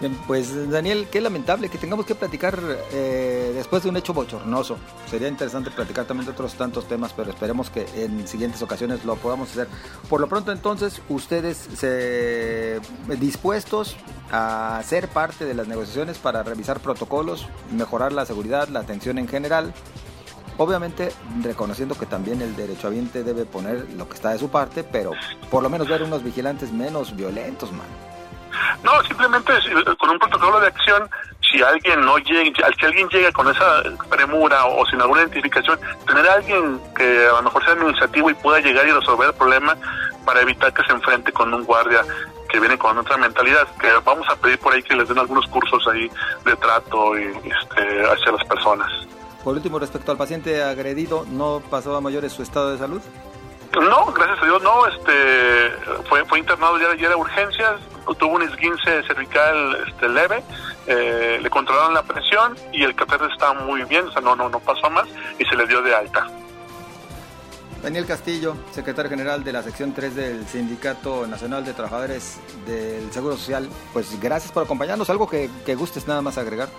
Bien, 0.00 0.18
pues 0.26 0.70
Daniel, 0.70 1.06
qué 1.10 1.20
lamentable 1.20 1.68
que 1.68 1.78
tengamos 1.78 2.04
que 2.04 2.16
platicar 2.16 2.58
eh, 2.92 3.52
después 3.54 3.84
de 3.84 3.90
un 3.90 3.96
hecho 3.96 4.12
bochornoso. 4.12 4.76
Sería 5.08 5.28
interesante 5.28 5.70
platicar 5.70 6.04
también 6.04 6.26
de 6.26 6.32
otros 6.32 6.54
tantos 6.54 6.88
temas, 6.88 7.12
pero 7.12 7.30
esperemos 7.30 7.70
que 7.70 7.86
en 7.94 8.26
siguientes 8.26 8.60
ocasiones 8.60 9.04
lo 9.04 9.14
podamos 9.14 9.52
hacer. 9.52 9.68
Por 10.08 10.20
lo 10.20 10.28
pronto 10.28 10.50
entonces, 10.50 11.00
ustedes 11.08 11.68
se, 11.76 12.80
dispuestos 13.20 13.96
a 14.32 14.82
ser 14.84 15.06
parte 15.08 15.44
de 15.44 15.54
las 15.54 15.68
negociaciones 15.68 16.18
para 16.18 16.42
revisar 16.42 16.80
protocolos, 16.80 17.46
mejorar 17.70 18.12
la 18.12 18.26
seguridad, 18.26 18.68
la 18.68 18.80
atención 18.80 19.18
en 19.18 19.28
general. 19.28 19.72
Obviamente 20.56 21.12
reconociendo 21.42 21.96
que 21.98 22.06
también 22.06 22.40
el 22.40 22.54
derechohabiente 22.54 23.24
debe 23.24 23.44
poner 23.44 23.86
lo 23.96 24.08
que 24.08 24.14
está 24.14 24.30
de 24.30 24.38
su 24.38 24.50
parte, 24.50 24.84
pero 24.84 25.12
por 25.50 25.62
lo 25.62 25.70
menos 25.70 25.88
ver 25.88 26.02
unos 26.02 26.22
vigilantes 26.22 26.72
menos 26.72 27.16
violentos, 27.16 27.72
man. 27.72 27.86
No, 28.82 29.02
simplemente 29.02 29.52
eh, 29.52 29.96
con 29.98 30.10
un 30.10 30.18
protocolo 30.18 30.60
de 30.60 30.68
acción, 30.68 31.08
si 31.40 31.62
alguien 31.62 32.00
no 32.02 32.18
llega, 32.18 32.68
si 32.78 32.86
alguien 32.86 33.08
llega 33.08 33.32
con 33.32 33.48
esa 33.48 33.82
premura 34.08 34.64
o 34.66 34.86
sin 34.86 35.00
alguna 35.00 35.22
identificación, 35.22 35.78
tener 36.06 36.26
a 36.28 36.34
alguien 36.34 36.80
que 36.96 37.26
a 37.26 37.32
lo 37.32 37.42
mejor 37.42 37.64
sea 37.64 37.72
administrativo 37.72 38.30
y 38.30 38.34
pueda 38.34 38.60
llegar 38.60 38.86
y 38.86 38.92
resolver 38.92 39.28
el 39.28 39.34
problema 39.34 39.76
para 40.24 40.40
evitar 40.40 40.72
que 40.72 40.84
se 40.84 40.92
enfrente 40.92 41.32
con 41.32 41.52
un 41.52 41.64
guardia 41.64 42.02
que 42.48 42.60
viene 42.60 42.78
con 42.78 42.96
otra 42.96 43.16
mentalidad, 43.16 43.66
que 43.80 43.88
vamos 44.04 44.28
a 44.28 44.36
pedir 44.36 44.58
por 44.58 44.72
ahí 44.72 44.82
que 44.82 44.94
les 44.94 45.08
den 45.08 45.18
algunos 45.18 45.46
cursos 45.48 45.86
ahí 45.88 46.08
de 46.44 46.54
trato 46.56 47.18
y, 47.18 47.24
este, 47.24 48.06
hacia 48.06 48.32
las 48.32 48.44
personas. 48.44 48.88
Por 49.44 49.54
último, 49.54 49.78
respecto 49.78 50.10
al 50.10 50.16
paciente 50.16 50.62
agredido, 50.62 51.26
¿no 51.30 51.62
pasó 51.70 51.94
a 51.94 52.00
mayores 52.00 52.32
su 52.32 52.42
estado 52.42 52.72
de 52.72 52.78
salud? 52.78 53.02
No, 53.74 54.06
gracias 54.12 54.40
a 54.40 54.44
Dios 54.46 54.62
no, 54.62 54.86
este 54.86 55.70
fue, 56.08 56.24
fue 56.24 56.38
internado 56.38 56.78
ya 56.78 56.90
ayer 56.90 57.10
a 57.10 57.16
urgencias, 57.16 57.80
tuvo 58.18 58.34
un 58.34 58.42
esguince 58.42 59.02
cervical 59.02 59.84
este, 59.86 60.08
leve, 60.08 60.42
eh, 60.86 61.38
le 61.42 61.50
controlaron 61.50 61.92
la 61.92 62.04
presión 62.04 62.56
y 62.72 62.84
el 62.84 62.94
catéter 62.94 63.28
estaba 63.32 63.54
muy 63.54 63.82
bien, 63.84 64.06
o 64.06 64.12
sea, 64.12 64.22
no, 64.22 64.36
no, 64.36 64.48
no 64.48 64.60
pasó 64.60 64.88
más 64.90 65.08
y 65.38 65.44
se 65.44 65.56
le 65.56 65.66
dio 65.66 65.82
de 65.82 65.94
alta. 65.94 66.26
Daniel 67.82 68.06
Castillo, 68.06 68.56
secretario 68.70 69.10
general 69.10 69.44
de 69.44 69.52
la 69.52 69.62
sección 69.62 69.92
3 69.92 70.14
del 70.14 70.46
Sindicato 70.46 71.26
Nacional 71.26 71.66
de 71.66 71.74
Trabajadores 71.74 72.40
del 72.64 73.12
Seguro 73.12 73.36
Social, 73.36 73.68
pues 73.92 74.18
gracias 74.20 74.52
por 74.52 74.62
acompañarnos. 74.64 75.10
¿Algo 75.10 75.28
que, 75.28 75.50
que 75.66 75.74
gustes 75.74 76.08
nada 76.08 76.22
más 76.22 76.38
agregar? 76.38 76.70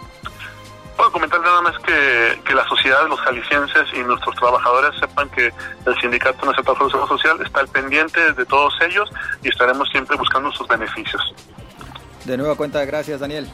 Puedo 0.95 1.11
comentar 1.11 1.41
nada 1.41 1.61
más 1.61 1.77
que, 1.79 2.41
que 2.45 2.53
la 2.53 2.65
sociedad, 2.67 3.07
los 3.09 3.19
jaliscienses 3.19 3.87
y 3.93 3.99
nuestros 3.99 4.35
trabajadores 4.35 4.97
sepan 4.99 5.29
que 5.29 5.51
el 5.85 6.01
Sindicato 6.01 6.45
Nacional 6.45 6.73
de 6.73 6.89
Seguro 6.89 7.07
Social 7.07 7.41
está 7.45 7.59
al 7.59 7.67
pendiente 7.67 8.33
de 8.33 8.45
todos 8.45 8.73
ellos 8.81 9.09
y 9.43 9.49
estaremos 9.49 9.89
siempre 9.89 10.15
buscando 10.15 10.51
sus 10.53 10.67
beneficios. 10.67 11.21
De 12.23 12.37
nueva 12.37 12.55
cuenta, 12.55 12.83
gracias 12.85 13.19
Daniel. 13.19 13.49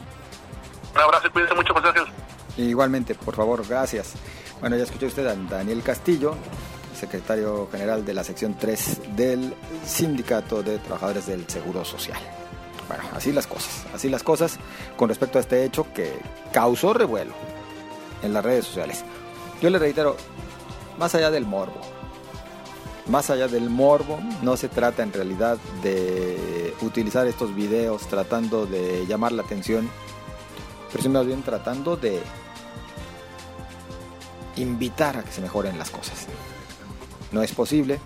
Un 0.94 1.02
abrazo, 1.02 1.32
cuídense 1.32 1.56
mucho, 1.56 1.74
José 1.74 1.90
Igualmente, 2.58 3.16
por 3.16 3.36
favor, 3.36 3.66
gracias. 3.68 4.14
Bueno, 4.60 4.76
ya 4.76 4.84
escuchó 4.84 5.08
usted 5.08 5.26
a 5.26 5.36
Daniel 5.36 5.82
Castillo, 5.84 6.36
secretario 6.94 7.68
general 7.72 8.06
de 8.06 8.14
la 8.14 8.24
sección 8.24 8.56
3 8.58 9.16
del 9.16 9.56
Sindicato 9.84 10.62
de 10.62 10.78
Trabajadores 10.78 11.26
del 11.26 11.50
Seguro 11.50 11.84
Social. 11.84 12.20
Bueno, 12.92 13.06
así 13.16 13.32
las 13.32 13.48
cosas, 13.48 13.86
así 13.94 14.10
las 14.10 14.22
cosas 14.22 14.58
con 14.98 15.08
respecto 15.08 15.38
a 15.38 15.42
este 15.42 15.64
hecho 15.64 15.88
que 15.94 16.12
causó 16.52 16.94
revuelo 16.94 17.32
en 18.22 18.34
las 18.34 18.44
redes 18.44 18.66
sociales. 18.66 19.06
Yo 19.62 19.70
le 19.70 19.80
reitero, 19.80 20.18
más 21.00 21.16
allá 21.16 21.32
del 21.32 21.46
morbo, 21.46 21.80
más 23.08 23.30
allá 23.30 23.48
del 23.48 23.70
morbo, 23.70 24.20
no 24.42 24.58
se 24.58 24.68
trata 24.68 25.04
en 25.04 25.14
realidad 25.14 25.58
de 25.82 26.76
utilizar 26.82 27.28
estos 27.28 27.56
videos 27.56 28.08
tratando 28.08 28.66
de 28.66 29.06
llamar 29.08 29.32
la 29.32 29.44
atención 29.44 29.90
pero 30.92 31.04
sí 31.04 31.10
más 31.10 31.26
bien 31.26 31.42
tratando 31.42 31.96
de 31.96 32.22
invitar 34.58 35.18
a 35.18 35.24
que 35.24 35.32
se 35.32 35.42
mejoren 35.42 35.78
las 35.78 35.90
cosas. 35.90 36.28
No 37.32 37.42
es 37.42 37.54
posible 37.54 38.00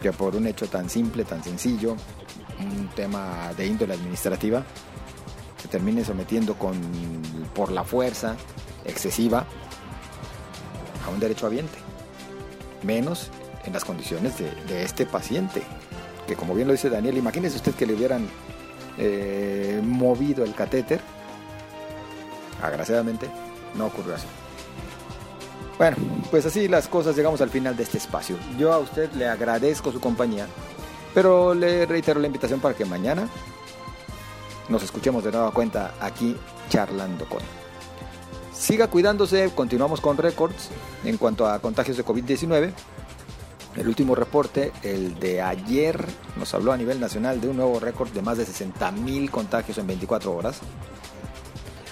que 0.00 0.12
por 0.12 0.36
un 0.36 0.46
hecho 0.46 0.68
tan 0.68 0.88
simple, 0.88 1.24
tan 1.24 1.42
sencillo, 1.42 1.96
un 2.60 2.88
tema 2.88 3.52
de 3.56 3.66
índole 3.66 3.94
administrativa, 3.94 4.64
se 5.60 5.68
termine 5.68 6.04
sometiendo 6.04 6.54
con, 6.54 6.76
por 7.54 7.70
la 7.72 7.84
fuerza 7.84 8.36
excesiva 8.84 9.44
a 11.06 11.10
un 11.10 11.20
derecho 11.20 11.46
habiente. 11.46 11.78
Menos 12.82 13.30
en 13.64 13.72
las 13.72 13.84
condiciones 13.84 14.34
de, 14.38 14.82
este 14.82 15.04
paciente, 15.04 15.62
que 16.26 16.34
como 16.34 16.54
bien 16.54 16.68
lo 16.68 16.72
dice 16.72 16.90
Daniel, 16.90 17.16
imagínese 17.16 17.56
usted 17.56 17.74
que 17.74 17.86
le 17.86 17.94
hubieran 17.94 18.28
eh, 18.98 19.80
movido 19.84 20.44
el 20.44 20.54
catéter. 20.54 21.00
Agraciadamente 22.62 23.28
no 23.74 23.86
ocurrió 23.86 24.14
así. 24.14 24.26
Bueno, 25.76 25.96
pues 26.30 26.44
así 26.44 26.66
las 26.66 26.88
cosas, 26.88 27.14
llegamos 27.14 27.40
al 27.40 27.50
final 27.50 27.76
de 27.76 27.84
este 27.84 27.98
espacio. 27.98 28.36
Yo 28.58 28.72
a 28.72 28.78
usted 28.78 29.12
le 29.12 29.28
agradezco 29.28 29.92
su 29.92 30.00
compañía, 30.00 30.46
pero 31.14 31.54
le 31.54 31.86
reitero 31.86 32.20
la 32.20 32.26
invitación 32.26 32.60
para 32.60 32.74
que 32.74 32.84
mañana 32.84 33.28
nos 34.68 34.82
escuchemos 34.82 35.24
de 35.24 35.32
nueva 35.32 35.50
cuenta 35.50 35.94
aquí 36.00 36.36
charlando 36.68 37.28
con. 37.28 37.40
Siga 38.52 38.88
cuidándose, 38.88 39.50
continuamos 39.54 40.00
con 40.00 40.16
récords 40.16 40.68
en 41.04 41.16
cuanto 41.16 41.46
a 41.46 41.60
contagios 41.60 41.96
de 41.96 42.04
COVID-19. 42.04 42.72
El 43.76 43.86
último 43.86 44.16
reporte, 44.16 44.72
el 44.82 45.18
de 45.20 45.40
ayer, 45.40 46.04
nos 46.36 46.52
habló 46.54 46.72
a 46.72 46.76
nivel 46.76 46.98
nacional 46.98 47.40
de 47.40 47.48
un 47.48 47.56
nuevo 47.56 47.78
récord 47.78 48.10
de 48.10 48.22
más 48.22 48.36
de 48.36 48.44
60 48.44 48.90
mil 48.92 49.30
contagios 49.30 49.78
en 49.78 49.86
24 49.86 50.34
horas. 50.34 50.60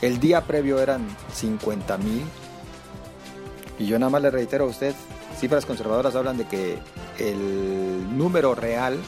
El 0.02 0.18
día 0.18 0.42
previo 0.42 0.80
eran 0.80 1.06
50 1.32 1.96
mil. 1.98 2.24
Y 3.78 3.86
yo 3.86 3.98
nada 3.98 4.10
más 4.10 4.22
le 4.22 4.30
reitero 4.30 4.64
a 4.64 4.68
usted, 4.68 4.94
cifras 5.38 5.66
conservadoras 5.66 6.14
hablan 6.14 6.38
de 6.38 6.46
que 6.46 6.78
el 7.18 8.16
número 8.16 8.54
real 8.54 8.98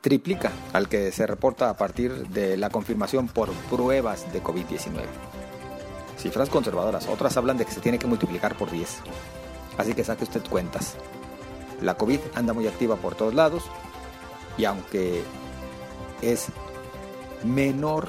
triplica 0.00 0.52
al 0.72 0.88
que 0.88 1.12
se 1.12 1.26
reporta 1.26 1.70
a 1.70 1.76
partir 1.76 2.28
de 2.28 2.56
la 2.56 2.70
confirmación 2.70 3.28
por 3.28 3.50
pruebas 3.70 4.30
de 4.32 4.42
COVID-19. 4.42 5.04
Cifras 6.18 6.50
conservadoras, 6.50 7.08
otras 7.08 7.36
hablan 7.36 7.56
de 7.56 7.64
que 7.64 7.72
se 7.72 7.80
tiene 7.80 7.98
que 7.98 8.06
multiplicar 8.06 8.56
por 8.56 8.70
10. 8.70 8.98
Así 9.78 9.94
que 9.94 10.04
saque 10.04 10.24
usted 10.24 10.42
cuentas. 10.48 10.96
La 11.80 11.94
COVID 11.94 12.20
anda 12.34 12.52
muy 12.52 12.66
activa 12.66 12.96
por 12.96 13.14
todos 13.14 13.34
lados 13.34 13.64
y 14.56 14.64
aunque 14.64 15.22
es 16.22 16.48
menor 17.44 18.08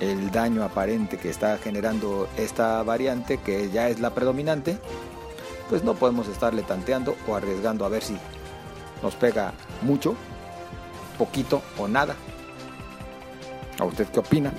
el 0.00 0.30
daño 0.30 0.64
aparente 0.64 1.16
que 1.16 1.30
está 1.30 1.58
generando 1.58 2.28
esta 2.36 2.82
variante, 2.82 3.38
que 3.38 3.70
ya 3.70 3.88
es 3.88 4.00
la 4.00 4.14
predominante, 4.14 4.78
pues 5.72 5.84
no 5.84 5.94
podemos 5.94 6.28
estarle 6.28 6.60
tanteando 6.64 7.16
o 7.26 7.34
arriesgando 7.34 7.86
a 7.86 7.88
ver 7.88 8.02
si 8.02 8.14
nos 9.02 9.14
pega 9.14 9.54
mucho, 9.80 10.14
poquito 11.16 11.62
o 11.78 11.88
nada. 11.88 12.14
¿A 13.78 13.84
usted 13.86 14.06
qué 14.08 14.20
opina? 14.20 14.52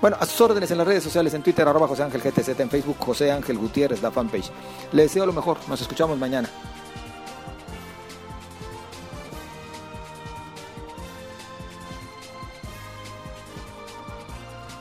Bueno, 0.00 0.16
a 0.18 0.24
sus 0.24 0.40
órdenes 0.40 0.70
en 0.70 0.78
las 0.78 0.86
redes 0.86 1.04
sociales, 1.04 1.34
en 1.34 1.42
Twitter, 1.42 1.68
arroba 1.68 1.86
José 1.86 2.02
Ángel 2.02 2.22
GTZ, 2.22 2.58
en 2.60 2.70
Facebook, 2.70 2.96
José 2.98 3.30
Ángel 3.30 3.58
Gutiérrez, 3.58 4.00
la 4.00 4.10
fanpage. 4.10 4.50
Le 4.92 5.02
deseo 5.02 5.26
lo 5.26 5.34
mejor, 5.34 5.58
nos 5.68 5.82
escuchamos 5.82 6.16
mañana. 6.16 6.48